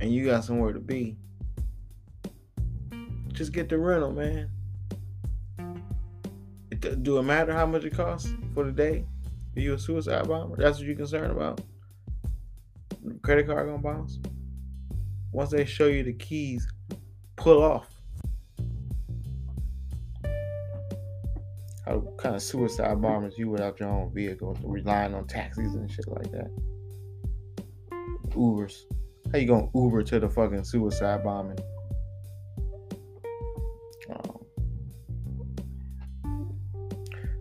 [0.00, 1.16] and you got somewhere to be,
[3.32, 4.50] just get the rental, man.
[6.70, 9.04] It, do it matter how much it costs for the day?
[9.56, 10.56] Are you a suicide bomber?
[10.56, 11.60] That's what you're concerned about?
[13.22, 14.18] Credit card gonna bounce?
[15.32, 16.66] Once they show you the keys,
[17.36, 17.88] pull off.
[21.86, 26.08] How kind of suicide bombers you without your own vehicle, relying on taxis and shit
[26.08, 26.50] like that?
[28.30, 28.82] Ubers.
[29.32, 31.58] How you gonna Uber to the fucking suicide bombing?
[34.10, 34.40] Um,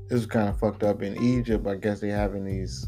[0.08, 1.65] this is kind of fucked up in Egypt.
[1.65, 2.88] I guess they having these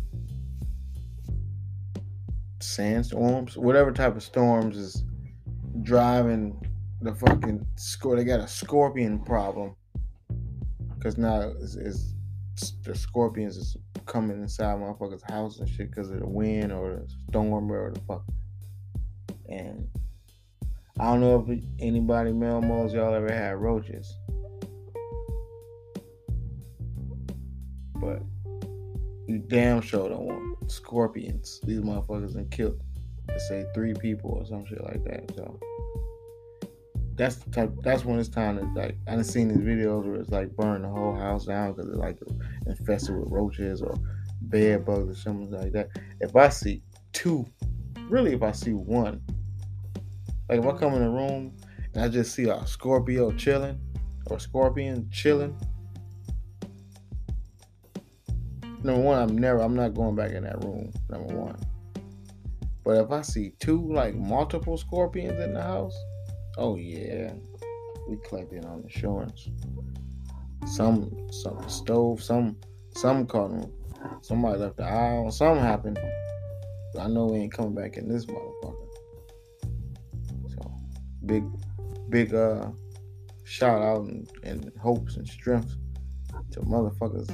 [2.72, 5.04] sandstorms, whatever type of storms is
[5.84, 6.60] driving
[7.02, 8.16] the fucking score.
[8.16, 9.76] They got a scorpion problem
[10.96, 12.14] because now it's, it's,
[12.84, 17.14] the scorpions is coming inside motherfuckers' house and shit because of the wind or the
[17.30, 18.24] storm or the fuck.
[19.50, 19.88] And
[21.00, 24.16] I don't know if anybody Melmos y'all ever had roaches.
[27.96, 28.22] But
[29.28, 31.60] you damn sure don't want scorpions.
[31.64, 32.82] These motherfuckers and killed,
[33.28, 35.32] let's say, three people or some shit like that.
[35.36, 35.60] So
[37.16, 37.72] that's the type.
[37.84, 38.98] That's when it's time to like.
[39.08, 41.98] I done seen these videos where it's like burn the whole house down because it's
[41.98, 42.20] like
[42.68, 43.96] infested with roaches or
[44.42, 45.90] bed bugs or something like that.
[46.20, 46.82] If I see
[47.14, 47.46] two,
[48.10, 49.22] really, if I see one,
[50.50, 51.56] like if I come in a room
[51.94, 53.80] and I just see a Scorpio chilling
[54.28, 55.56] or scorpion chilling,
[58.84, 60.92] number one, I'm never, I'm not going back in that room.
[61.10, 61.58] Number one.
[62.84, 65.96] But if I see two, like multiple scorpions in the house,
[66.58, 67.34] oh yeah,
[68.08, 69.50] we collected on insurance.
[70.66, 72.58] Some, some stove, some,
[72.96, 73.72] some caught them.
[74.22, 75.32] Somebody left the aisle.
[75.32, 76.00] Something happened.
[77.00, 78.88] I know we ain't coming back in this motherfucker
[80.50, 80.74] So,
[81.26, 81.44] big,
[82.10, 82.68] big uh
[83.44, 85.76] shout out and, and hopes and strength
[86.52, 87.30] to motherfuckers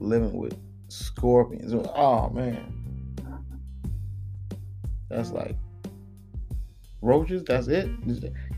[0.00, 0.56] living with
[0.88, 1.72] scorpions.
[1.74, 3.16] Oh man,
[5.08, 5.56] that's like
[7.02, 7.44] roaches.
[7.44, 7.88] That's it.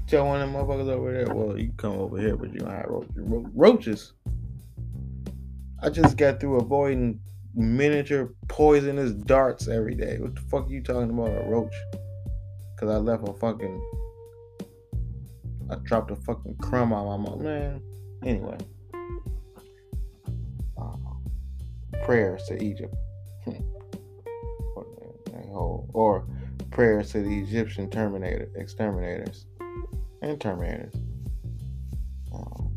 [0.07, 1.35] tell one of them motherfuckers over there.
[1.35, 3.13] Well, you come over here, but you don't have roaches.
[3.17, 4.13] Ro- roaches.
[5.81, 7.21] I just got through avoiding
[7.55, 10.19] miniature poisonous darts every day.
[10.19, 11.75] What the fuck are you talking about a roach?
[12.79, 13.81] Cause I left a fucking
[15.71, 17.43] I dropped a fucking crumb on my mom.
[17.43, 17.83] Man,
[18.25, 18.59] anyway.
[22.05, 22.95] Prayers to Egypt.
[25.95, 26.27] or,
[26.71, 29.47] prayers to the Egyptian terminator, exterminators
[30.23, 30.95] and terminators.
[32.33, 32.73] Um,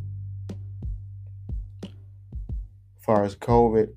[1.84, 1.90] as
[3.06, 3.90] far as COVID,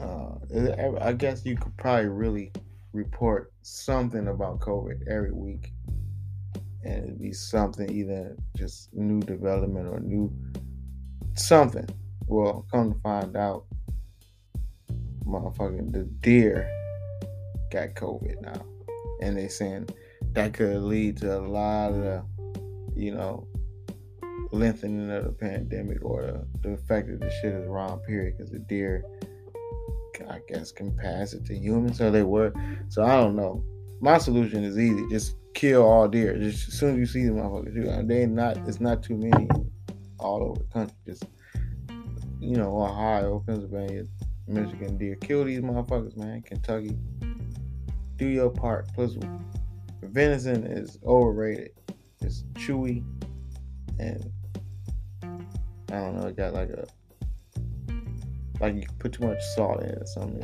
[0.00, 2.52] uh, I guess you could probably really
[2.92, 5.72] report something about COVID every week
[6.84, 10.32] and it'd be something either just new development or new
[11.34, 11.88] something.
[12.26, 13.64] Well, come to find out,
[15.26, 16.68] motherfucking the deer
[17.72, 18.64] got COVID now,
[19.20, 19.88] and they saying
[20.32, 22.24] that could lead to a lot of
[22.94, 23.46] you know,
[24.52, 26.22] lengthening of the pandemic or
[26.62, 28.00] the, the fact that the shit is wrong.
[28.00, 29.04] Period, because the deer,
[30.28, 32.54] I guess, can pass it to humans, so they would.
[32.88, 33.64] So I don't know.
[34.00, 35.06] My solution is easy.
[35.08, 36.36] Just kill all deer.
[36.38, 38.56] Just as soon as you see them, motherfuckers, they not.
[38.68, 39.48] It's not too many
[40.18, 40.96] all over the country.
[41.06, 41.24] Just
[42.40, 44.04] you know, Ohio, Pennsylvania,
[44.46, 45.16] Michigan deer.
[45.16, 46.42] Kill these motherfuckers, man.
[46.42, 46.96] Kentucky.
[48.16, 48.92] Do your part.
[48.94, 49.16] Plus,
[50.02, 51.72] venison is overrated.
[52.20, 53.04] It's chewy,
[53.98, 54.30] and
[55.90, 56.28] I don't know.
[56.28, 56.86] It got like a
[58.60, 60.42] like you put too much salt in it or something.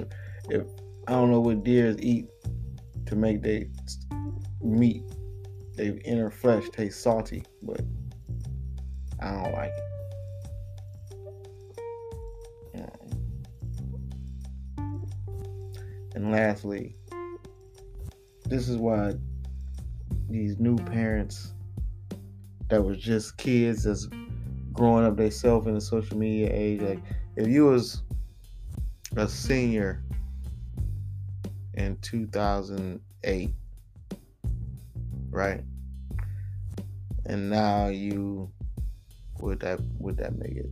[0.48, 0.66] If, if
[1.06, 2.26] I don't know what deers eat
[3.06, 3.64] to make their
[4.60, 5.04] meat,
[5.74, 7.80] their inner flesh taste salty, but
[9.20, 9.99] I don't like it.
[16.14, 16.96] And lastly,
[18.46, 19.14] this is why
[20.28, 21.52] these new parents
[22.68, 24.08] that was just kids that's
[24.72, 27.00] growing up themselves in the social media age, like
[27.36, 28.02] if you was
[29.16, 30.02] a senior
[31.74, 33.54] in 2008
[35.30, 35.62] right?
[37.26, 38.50] And now you
[39.40, 40.70] would that would that make it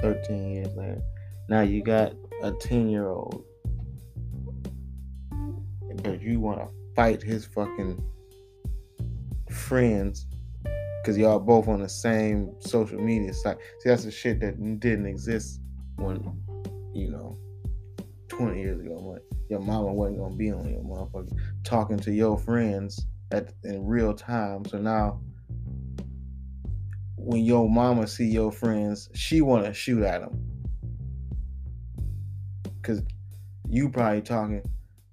[0.00, 1.02] 13 years later?
[1.48, 3.44] Now you got a 10 year old,
[6.04, 8.00] but you want to fight his fucking
[9.50, 10.26] friends
[11.02, 13.56] because y'all both on the same social media site.
[13.80, 15.60] See, that's the shit that didn't exist
[15.96, 16.16] when
[16.92, 17.36] you know
[18.28, 19.18] 20 years ago.
[19.50, 24.14] Your mama wasn't gonna be on your motherfucker talking to your friends at in real
[24.14, 24.64] time.
[24.66, 25.20] So now
[27.16, 30.40] when your mama see your friends, she want to shoot at them.
[32.82, 33.02] Cause
[33.68, 34.62] you probably talking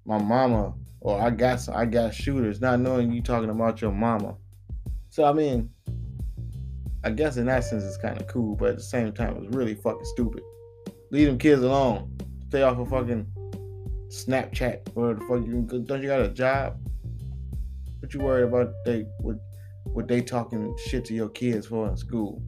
[0.04, 3.90] my mama or I got some, I got shooters, not knowing you talking about your
[3.90, 4.36] mama.
[5.10, 5.68] So I mean,
[7.02, 9.54] I guess in that sense it's kind of cool, but at the same time it's
[9.54, 10.42] really fucking stupid.
[11.10, 12.16] Leave them kids alone.
[12.48, 13.26] Stay off of fucking
[14.08, 16.78] Snapchat or the fuck you don't you got a job?
[17.98, 19.36] What you worried about they what
[19.84, 22.40] what they talking shit to your kids for in school?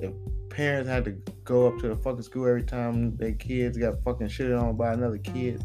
[0.00, 0.12] If
[0.50, 1.12] parents had to
[1.44, 4.92] go up to the fucking school every time their kids got fucking shit on by
[4.92, 5.64] another kid.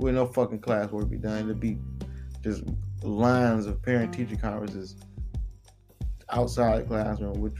[0.00, 1.44] With no fucking classwork be done.
[1.44, 1.76] It'd be
[2.42, 2.64] just
[3.02, 4.96] lines of parent teacher conferences
[6.30, 7.58] outside the classroom, which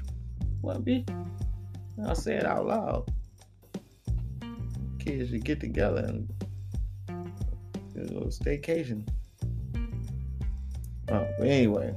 [0.62, 1.04] wouldn't be.
[2.06, 3.12] I'll say it out loud.
[4.98, 6.32] Kids should get together and
[7.94, 9.06] you know, staycation.
[11.10, 11.94] Oh, but anyway.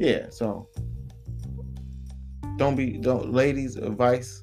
[0.00, 0.68] Yeah, so
[2.56, 4.42] don't be don't ladies advice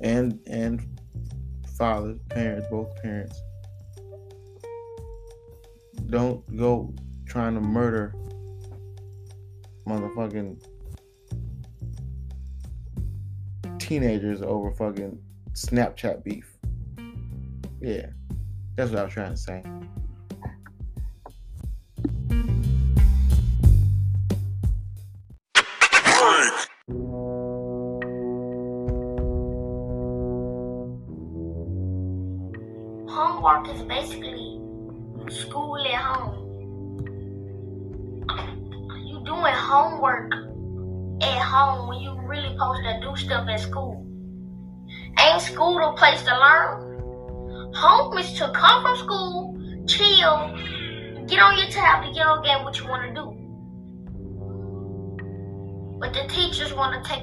[0.00, 0.95] and and
[1.76, 3.40] fathers, parents, both parents.
[6.08, 6.94] Don't go
[7.26, 8.14] trying to murder
[9.86, 10.62] motherfucking
[13.78, 15.18] teenagers over fucking
[15.52, 16.56] Snapchat beef.
[17.80, 18.06] Yeah,
[18.76, 19.62] that's what I was trying to say.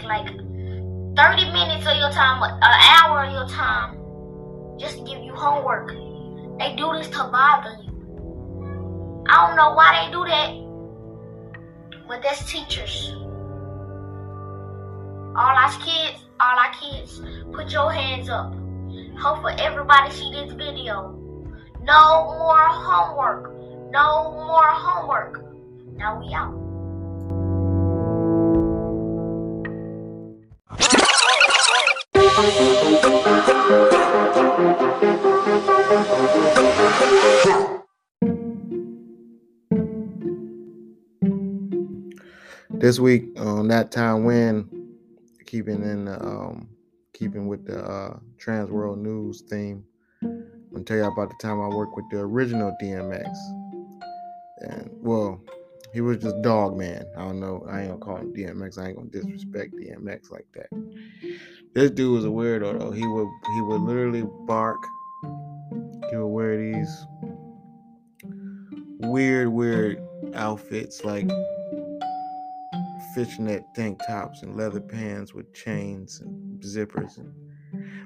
[0.03, 0.27] Take like
[1.15, 3.97] 30 minutes of your time, an hour of your time,
[4.79, 5.89] just to give you homework.
[6.59, 9.23] They do this to bother you.
[9.29, 10.51] I don't know why they do that,
[12.07, 13.11] but that's teachers.
[15.35, 18.53] All our kids, all our kids, put your hands up.
[19.17, 21.19] Hope for everybody see this video.
[21.81, 23.51] No more homework.
[23.91, 25.43] No more homework.
[25.95, 26.62] Now we out.
[32.33, 32.49] This
[42.99, 44.67] week on that time when
[45.45, 46.69] keeping in um
[47.13, 49.85] keeping with the uh trans world news theme
[50.23, 53.31] i'm gonna tell you about the time i worked with the original dmx
[54.61, 55.39] and well
[55.93, 57.05] he was just dog man.
[57.15, 60.47] I don't know i ain't gonna call him dmx i ain't gonna disrespect dmx like
[60.55, 60.69] that
[61.73, 64.77] this dude was a weirdo though he would he would literally bark
[66.09, 67.05] he would wear these
[68.99, 70.01] weird weird
[70.35, 71.29] outfits like
[73.13, 77.33] fishnet tank tops and leather pants with chains and zippers and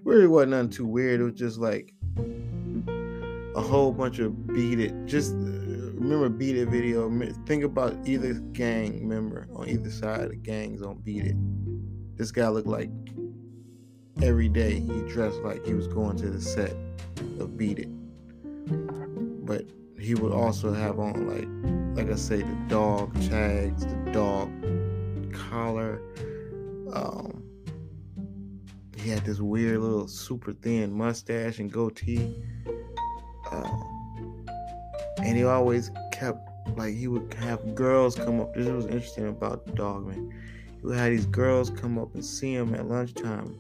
[0.08, 1.20] really wasn't nothing too weird.
[1.20, 4.94] It was just like a whole bunch of beat it.
[5.06, 7.10] Just remember beat it video.
[7.46, 11.36] Think about either gang member on either side of the gangs on beat it.
[12.16, 12.90] This guy looked like
[14.22, 16.76] every day he dressed like he was going to the set
[17.40, 17.90] of beat it.
[19.46, 19.66] But
[20.00, 24.50] he would also have on like like I say the dog tags, the dog
[25.34, 26.02] collar.
[26.94, 27.44] Um,
[28.96, 32.36] he had this weird little super thin mustache and goatee.
[33.52, 34.06] Um,
[35.24, 38.54] and he always kept like he would have girls come up.
[38.54, 40.34] This was interesting about the dog man.
[40.80, 43.58] He would have these girls come up and see him at lunchtime,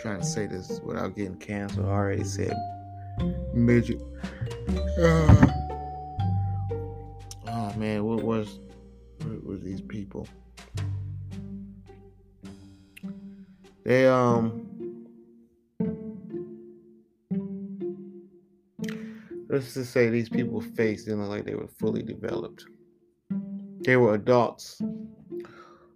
[0.00, 1.86] trying to say this without getting canceled.
[1.86, 2.56] I already said
[3.52, 4.00] midget.
[4.98, 5.46] Uh,
[7.48, 8.60] oh man, what was
[9.22, 10.26] what were these people?
[13.84, 14.66] They um
[19.48, 22.64] let's just say these people's face didn't look like they were fully developed.
[23.80, 24.80] They were adults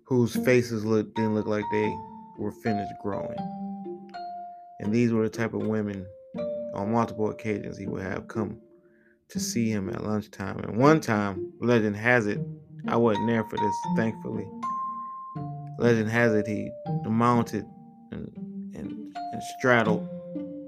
[0.05, 1.95] whose faces look didn't look like they
[2.39, 3.64] were finished growing.
[4.85, 6.07] And these were the type of women
[6.75, 8.59] on multiple occasions he would have come
[9.29, 10.59] to see him at lunchtime.
[10.59, 12.39] And one time, legend has it,
[12.87, 14.47] I wasn't there for this, thankfully.
[15.79, 16.71] Legend has it he
[17.07, 17.65] mounted
[18.13, 18.31] and,
[18.75, 20.07] and, and straddled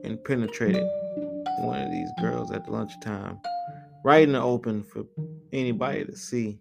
[0.02, 0.86] and penetrated
[1.58, 3.38] one of these girls at lunchtime,
[4.02, 5.04] right in the open for
[5.52, 6.58] anybody to see.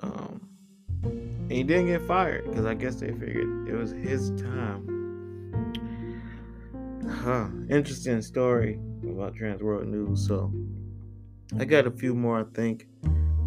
[0.00, 0.48] Um,
[1.12, 4.91] and he didn't get fired because I guess they figured it was his time.
[7.22, 7.46] Huh.
[7.70, 10.26] Interesting story about Trans World News.
[10.26, 10.52] So
[11.56, 12.88] I got a few more, I think,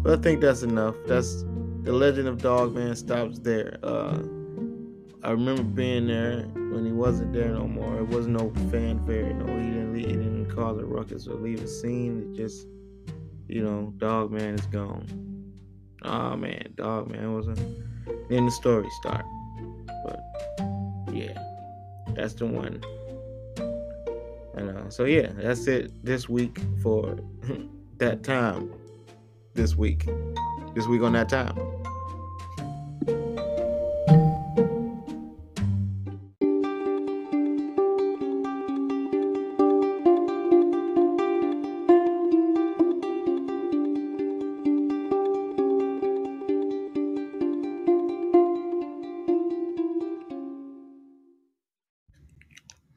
[0.02, 0.94] but I think that's enough.
[1.06, 1.42] That's
[1.82, 3.76] the Legend of Dogman stops there.
[3.82, 4.20] Uh,
[5.22, 7.98] I remember being there when he wasn't there no more.
[7.98, 9.34] It wasn't no fanfare.
[9.34, 9.92] No, he didn't.
[9.92, 12.32] Leave, he didn't cause a ruckus or leave a scene.
[12.32, 12.66] It just
[13.46, 15.06] you know, Dog Man is gone.
[16.02, 17.58] Oh man, Dog Man wasn't.
[18.30, 19.26] Then the story start.
[20.02, 20.20] But
[21.12, 21.38] yeah,
[22.14, 22.80] that's the one.
[24.56, 27.18] And uh, so yeah, that's it this week for
[27.98, 28.72] that time.
[29.54, 30.06] This week,
[30.74, 31.56] this week on that time.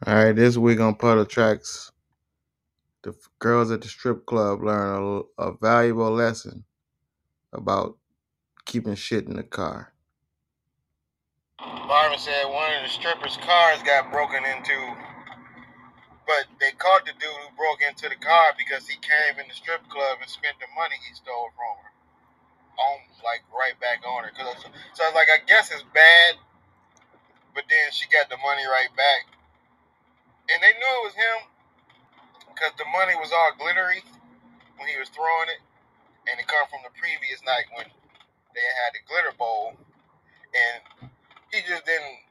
[0.10, 1.91] All right, this week on Puddle Tracks,
[3.03, 6.66] the girls at the strip club learn a, a valuable lesson
[7.53, 7.95] about
[8.66, 9.93] keeping shit in the car.
[11.62, 14.74] Marvin said one of the strippers' cars got broken into,
[16.26, 19.53] but they caught the dude who broke into the car because he came in the
[19.53, 21.93] strip club and spent the money he stole from her.
[22.82, 24.34] On like right back on her.
[24.34, 26.41] Cause so it's like I guess it's bad,
[27.53, 29.38] but then she got the money right back,
[30.50, 31.38] and they knew it was him
[32.50, 34.02] because the money was all glittery
[34.78, 35.62] when he was throwing it,
[36.26, 37.86] and it come from the previous night when
[38.58, 39.78] they had the glitter bowl,
[40.52, 41.10] and
[41.54, 42.26] he just didn't.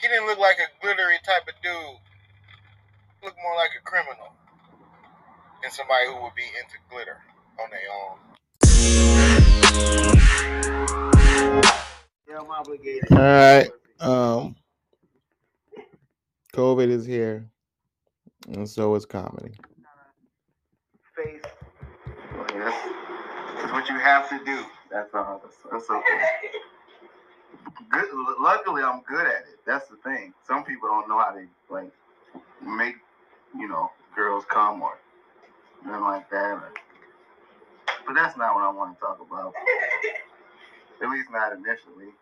[0.00, 1.72] He didn't look like a glittery type of dude.
[1.72, 4.36] He looked more like a criminal
[5.62, 7.16] than somebody who would be into glitter
[7.56, 8.20] on their own.
[12.28, 13.08] Yeah, I'm obligated.
[13.10, 13.70] All right.
[14.00, 14.56] Um,
[16.56, 17.50] COVID is here,
[18.48, 19.52] and so is comedy.
[21.14, 21.42] Face.
[22.34, 22.88] Well, yes.
[23.62, 24.64] It's what you have to do.
[24.90, 25.42] That's all.
[25.44, 26.26] That's, that's okay.
[27.90, 28.08] Good.
[28.40, 29.58] Luckily, I'm good at it.
[29.66, 30.32] That's the thing.
[30.48, 31.92] Some people don't know how to like
[32.62, 32.96] make
[33.54, 34.98] you know girls come or
[35.84, 36.58] nothing like that.
[38.06, 39.52] But that's not what I want to talk about.
[41.02, 42.14] At least not initially.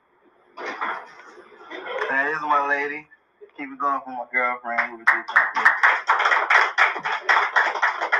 [2.09, 3.07] That is my lady.
[3.57, 5.07] Keep it going for my girlfriend.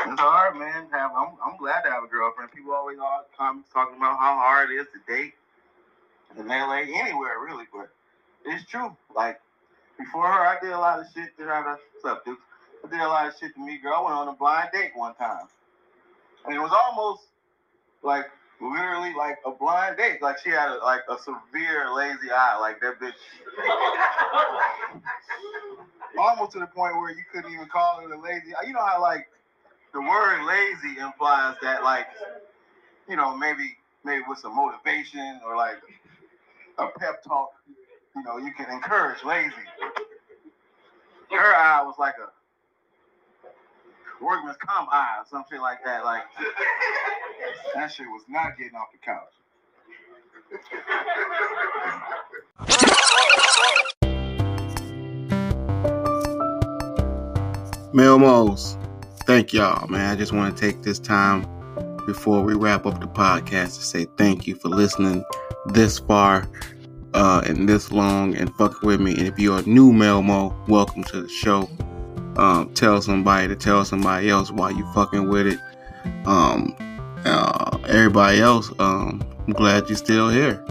[0.07, 0.87] It's hard, man.
[0.93, 2.53] Have I'm, I'm glad to have a girlfriend.
[2.53, 5.35] People always all come talking about how hard it is to date
[6.39, 7.91] in LA, anywhere really, but
[8.45, 8.97] it's true.
[9.15, 9.41] Like
[9.99, 12.39] before her, I did a lot of shit to to what's up, Duke?
[12.85, 13.95] I did a lot of shit to me, girl.
[13.95, 15.47] I went on a blind date one time.
[16.47, 17.23] And it was almost
[18.03, 18.27] like
[18.61, 20.23] literally like a blind date.
[20.23, 22.59] Like she had a, like a severe lazy eye.
[22.59, 23.15] Like that bitch
[26.19, 28.53] almost to the point where you couldn't even call it a lazy.
[28.67, 29.29] You know how like
[29.93, 32.07] the word lazy implies that like
[33.09, 35.79] you know maybe maybe with some motivation or like
[36.79, 37.51] a pep talk,
[38.17, 39.55] you know, you can encourage lazy.
[41.31, 42.31] Her eye was like a
[44.21, 46.05] workman's comp eye or some shit like that.
[46.05, 46.23] Like
[47.75, 49.33] that shit was not getting off the couch.
[57.93, 58.77] Melmos,
[59.27, 60.11] thank y'all, man.
[60.11, 61.47] I just want to take this time
[62.07, 65.25] before we wrap up the podcast to say thank you for listening
[65.67, 66.49] this far
[67.15, 69.13] uh, and this long and fucking with me.
[69.13, 71.69] And if you're a new Melmo, welcome to the show.
[72.37, 75.59] Um, tell somebody to tell somebody else why you fucking with it.
[76.27, 76.75] Um,
[77.25, 80.65] uh, everybody else, um, I'm glad you're still here.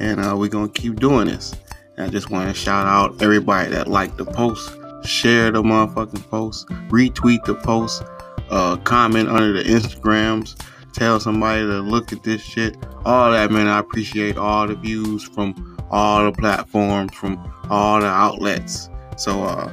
[0.00, 1.54] And uh, we're to keep doing this.
[1.96, 6.28] And I just want to shout out everybody that liked the post, share the motherfucking
[6.28, 8.02] post, retweet the post,
[8.50, 10.60] uh, comment under the Instagrams,
[10.92, 12.76] tell somebody to look at this shit.
[13.04, 13.68] All that, man.
[13.68, 17.38] I appreciate all the views from all the platforms, from
[17.70, 18.90] all the outlets.
[19.16, 19.72] So, uh,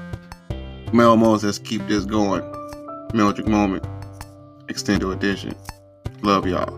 [0.93, 2.43] Mel Moses, keep this going.
[3.13, 3.85] Mildred Moment,
[4.67, 5.55] Extended Edition.
[6.21, 6.69] Love y'all.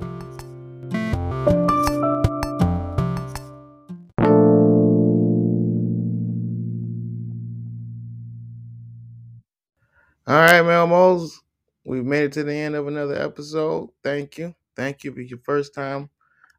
[10.27, 11.41] All right, Mel Moses.
[11.83, 13.89] We've made it to the end of another episode.
[14.03, 14.53] Thank you.
[14.75, 16.11] Thank you for your first time.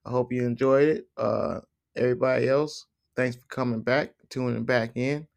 [0.05, 1.07] I hope you enjoyed it.
[1.17, 1.61] Uh,
[1.95, 5.29] everybody else, thanks for coming back, tuning back in.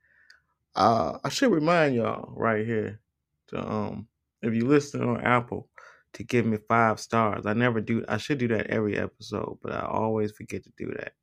[0.78, 3.02] Uh, I should remind y'all right here
[3.48, 4.08] to um,
[4.44, 5.68] if you listen on Apple,
[6.14, 7.48] to give me five stars.
[7.48, 8.06] I never do.
[8.08, 11.14] I should do that every episode, but I always forget to do that.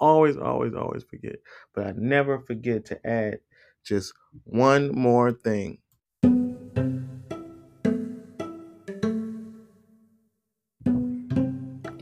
[0.00, 1.36] Always, always, always forget.
[1.74, 3.38] But I never forget to add
[3.84, 5.78] just one more thing.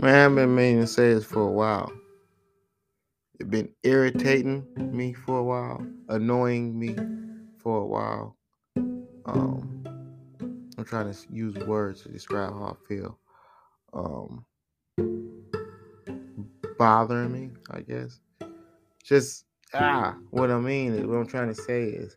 [0.01, 1.93] Man, I've been meaning to say this for a while.
[3.39, 6.97] It's been irritating me for a while, annoying me
[7.59, 8.37] for a while.
[9.27, 9.85] Um,
[10.79, 13.19] I'm trying to use words to describe how I feel.
[13.93, 14.47] Um,
[16.79, 18.21] bothering me, I guess.
[19.05, 22.17] Just ah, what I mean is what I'm trying to say is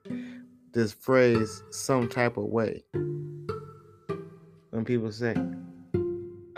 [0.72, 2.86] this phrase some type of way.
[4.70, 5.36] When people say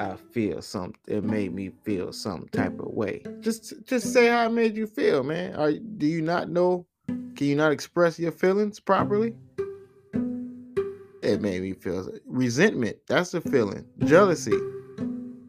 [0.02, 3.24] I feel some it made me feel some type of way.
[3.40, 5.54] Just just say how it made you feel, man.
[5.56, 6.88] Are do you not know?
[7.36, 9.36] Can you not express your feelings properly?
[11.22, 12.98] It made me feel resentment.
[13.08, 13.86] That's the feeling.
[14.06, 14.58] Jealousy.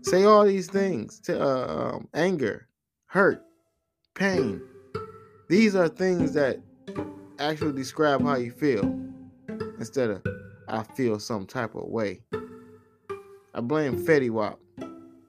[0.03, 1.19] Say all these things.
[1.21, 2.69] To, uh, um, anger,
[3.07, 3.43] hurt,
[4.15, 4.61] pain.
[5.49, 6.61] These are things that
[7.39, 8.85] actually describe how you feel
[9.79, 10.23] instead of
[10.69, 12.21] I feel some type of way.
[13.55, 14.59] I blame Fetty Wap.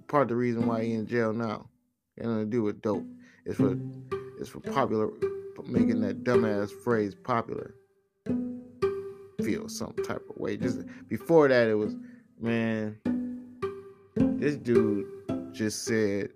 [0.08, 1.68] Part of the reason why he in jail now.
[2.18, 3.06] Got nothing to do with dope.
[3.46, 3.78] It's for
[4.40, 5.10] it's for popular
[5.66, 7.74] making that dumbass phrase popular.
[9.44, 10.58] Feel some type of way.
[10.58, 11.96] Just before that it was
[12.40, 12.98] man,
[14.16, 15.06] this dude
[15.52, 16.30] just said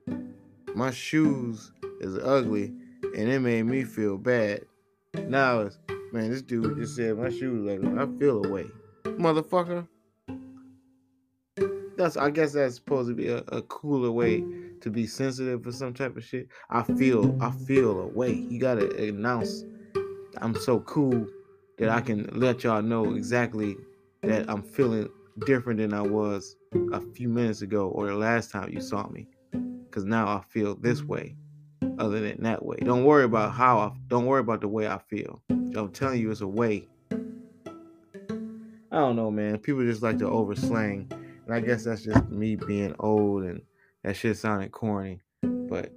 [0.75, 1.71] my shoes
[2.01, 2.73] is ugly
[3.15, 4.65] and it made me feel bad.
[5.27, 5.77] Now it's
[6.11, 7.97] man, this dude just said my shoes ugly.
[7.97, 8.65] I feel away.
[9.03, 9.87] Motherfucker.
[11.97, 14.43] That's I guess that's supposed to be a, a cooler way
[14.81, 16.47] to be sensitive for some type of shit.
[16.69, 18.33] I feel I feel a way.
[18.33, 19.63] You gotta announce
[20.39, 21.27] I'm so cool
[21.79, 23.75] that I can let y'all know exactly
[24.21, 25.09] that I'm feeling
[25.45, 26.55] different than I was
[26.93, 29.27] a few minutes ago or the last time you saw me.
[29.89, 31.35] Cause now I feel this way
[31.97, 32.77] other than that way.
[32.83, 35.41] Don't worry about how I don't worry about the way I feel.
[35.49, 36.87] I'm telling you it's a way.
[38.91, 39.57] I don't know, man.
[39.57, 41.11] People just like to overslang.
[41.47, 43.61] And I guess that's just me being old and
[44.03, 45.21] that shit sounded corny.
[45.41, 45.93] But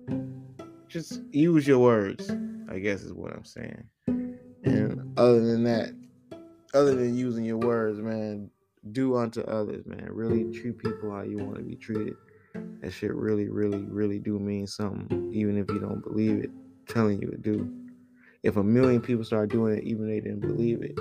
[0.86, 2.30] just use your words,
[2.68, 3.84] I guess is what I'm saying.
[4.07, 5.92] And other than that,
[6.72, 8.48] other than using your words, man,
[8.92, 10.09] do unto others, man.
[10.11, 12.14] Really treat people how you want to be treated.
[12.80, 16.51] That shit really, really, really do mean something, even if you don't believe it.
[16.51, 17.68] I'm telling you it do.
[18.44, 20.96] If a million people start doing it, even they didn't believe it,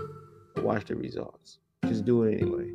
[0.57, 1.59] watch the results.
[1.85, 2.71] Just do it anyway.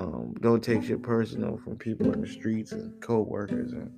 [0.00, 3.92] Um, don't take shit personal from people in the streets and co-workers and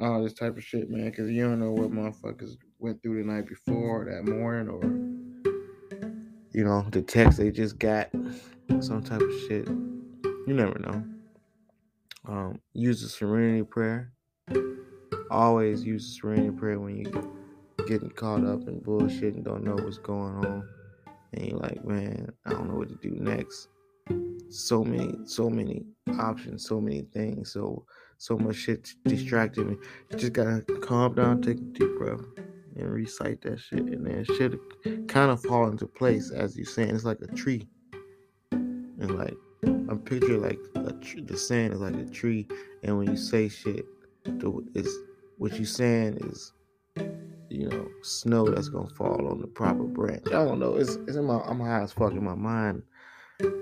[0.00, 1.10] all this type of shit, man.
[1.10, 4.82] Because you don't know what motherfuckers went through the night before, that morning, or
[6.52, 8.10] you know the text they just got,
[8.80, 9.68] some type of shit.
[9.68, 11.04] You never know.
[12.26, 14.12] Um, use the serenity prayer.
[15.30, 17.04] Always use the serenity prayer when you
[17.86, 20.68] getting caught up in bullshit and don't know what's going on.
[21.32, 23.68] And you're like, man, I don't know what to do next.
[24.50, 25.84] So many, so many
[26.18, 27.84] options, so many things, so
[28.18, 29.76] so much shit distracted me.
[30.10, 32.20] You just gotta calm down, take a deep breath,
[32.76, 34.52] and recite that shit, and then shit
[35.08, 36.94] kind of fall into place as you're saying.
[36.94, 37.66] It's like a tree,
[38.52, 42.46] and like I'm picturing like the sand is like a tree,
[42.82, 43.86] and when you say shit,
[44.24, 44.94] the, it's
[45.38, 46.52] what you're saying is
[47.52, 50.26] you know, snow that's gonna fall on the proper branch.
[50.28, 50.76] I don't know.
[50.76, 52.82] It's it's in my I'm high as fuck in my mind.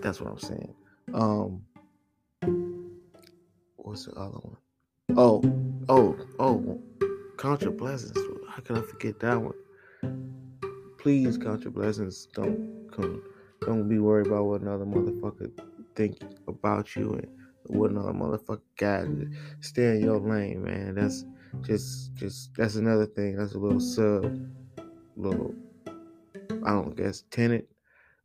[0.02, 0.74] That's what I'm saying.
[1.14, 1.62] Um
[3.76, 4.56] what's the other one?
[5.16, 5.42] Oh,
[5.88, 6.80] oh, oh,
[7.62, 8.16] your blessings.
[8.48, 9.54] How can I forget that one?
[10.98, 12.26] Please your blessings.
[12.34, 13.22] Don't come
[13.62, 15.50] don't be worried about what another motherfucker
[15.94, 16.18] think
[16.48, 17.26] about you and
[17.66, 19.06] what another motherfucker got.
[19.60, 20.94] Stay in your lane, man.
[20.94, 21.24] That's
[21.62, 23.36] just just that's another thing.
[23.36, 24.40] That's a little sub,
[25.16, 25.54] little
[26.64, 27.66] I don't guess tenant.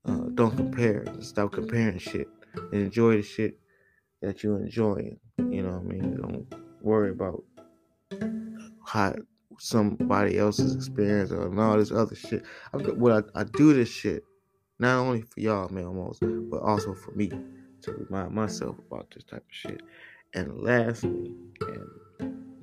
[0.06, 1.06] Uh, don't compare.
[1.20, 3.60] Stop comparing shit and enjoy the shit
[4.22, 5.20] that you're enjoying.
[5.38, 6.18] You know what I mean?
[6.18, 7.44] Don't worry about
[8.86, 9.16] how
[9.60, 12.44] somebody else's experience or all this other shit.
[12.74, 14.24] I, what I, I do this shit
[14.80, 17.30] not only for y'all, man, almost, but also for me
[17.82, 19.82] to remind myself about this type of shit.
[20.34, 21.32] And lastly,
[21.62, 21.88] and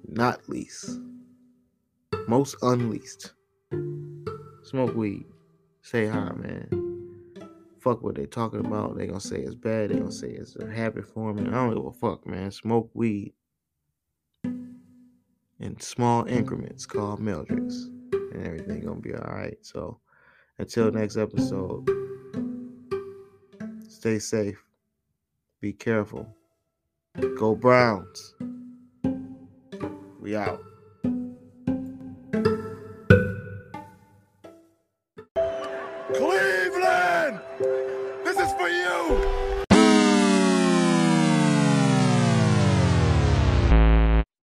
[0.09, 1.01] not least,
[2.29, 3.31] most unleased,
[4.63, 5.25] smoke weed.
[5.81, 6.82] Say hi, man.
[7.83, 8.97] Fuck what they talking about.
[8.97, 9.91] They gonna say it's bad.
[9.91, 11.49] They gonna say it's a habit forming.
[11.49, 12.53] I don't give a fuck, man.
[12.53, 13.33] Smoke weed
[14.45, 19.59] in small increments called Meldrix, and everything gonna be all right.
[19.63, 19.99] So
[20.59, 21.89] until next episode,
[23.89, 24.63] stay safe.
[25.61, 26.37] Be careful.
[27.37, 28.37] Go Browns.
[30.21, 30.61] We out.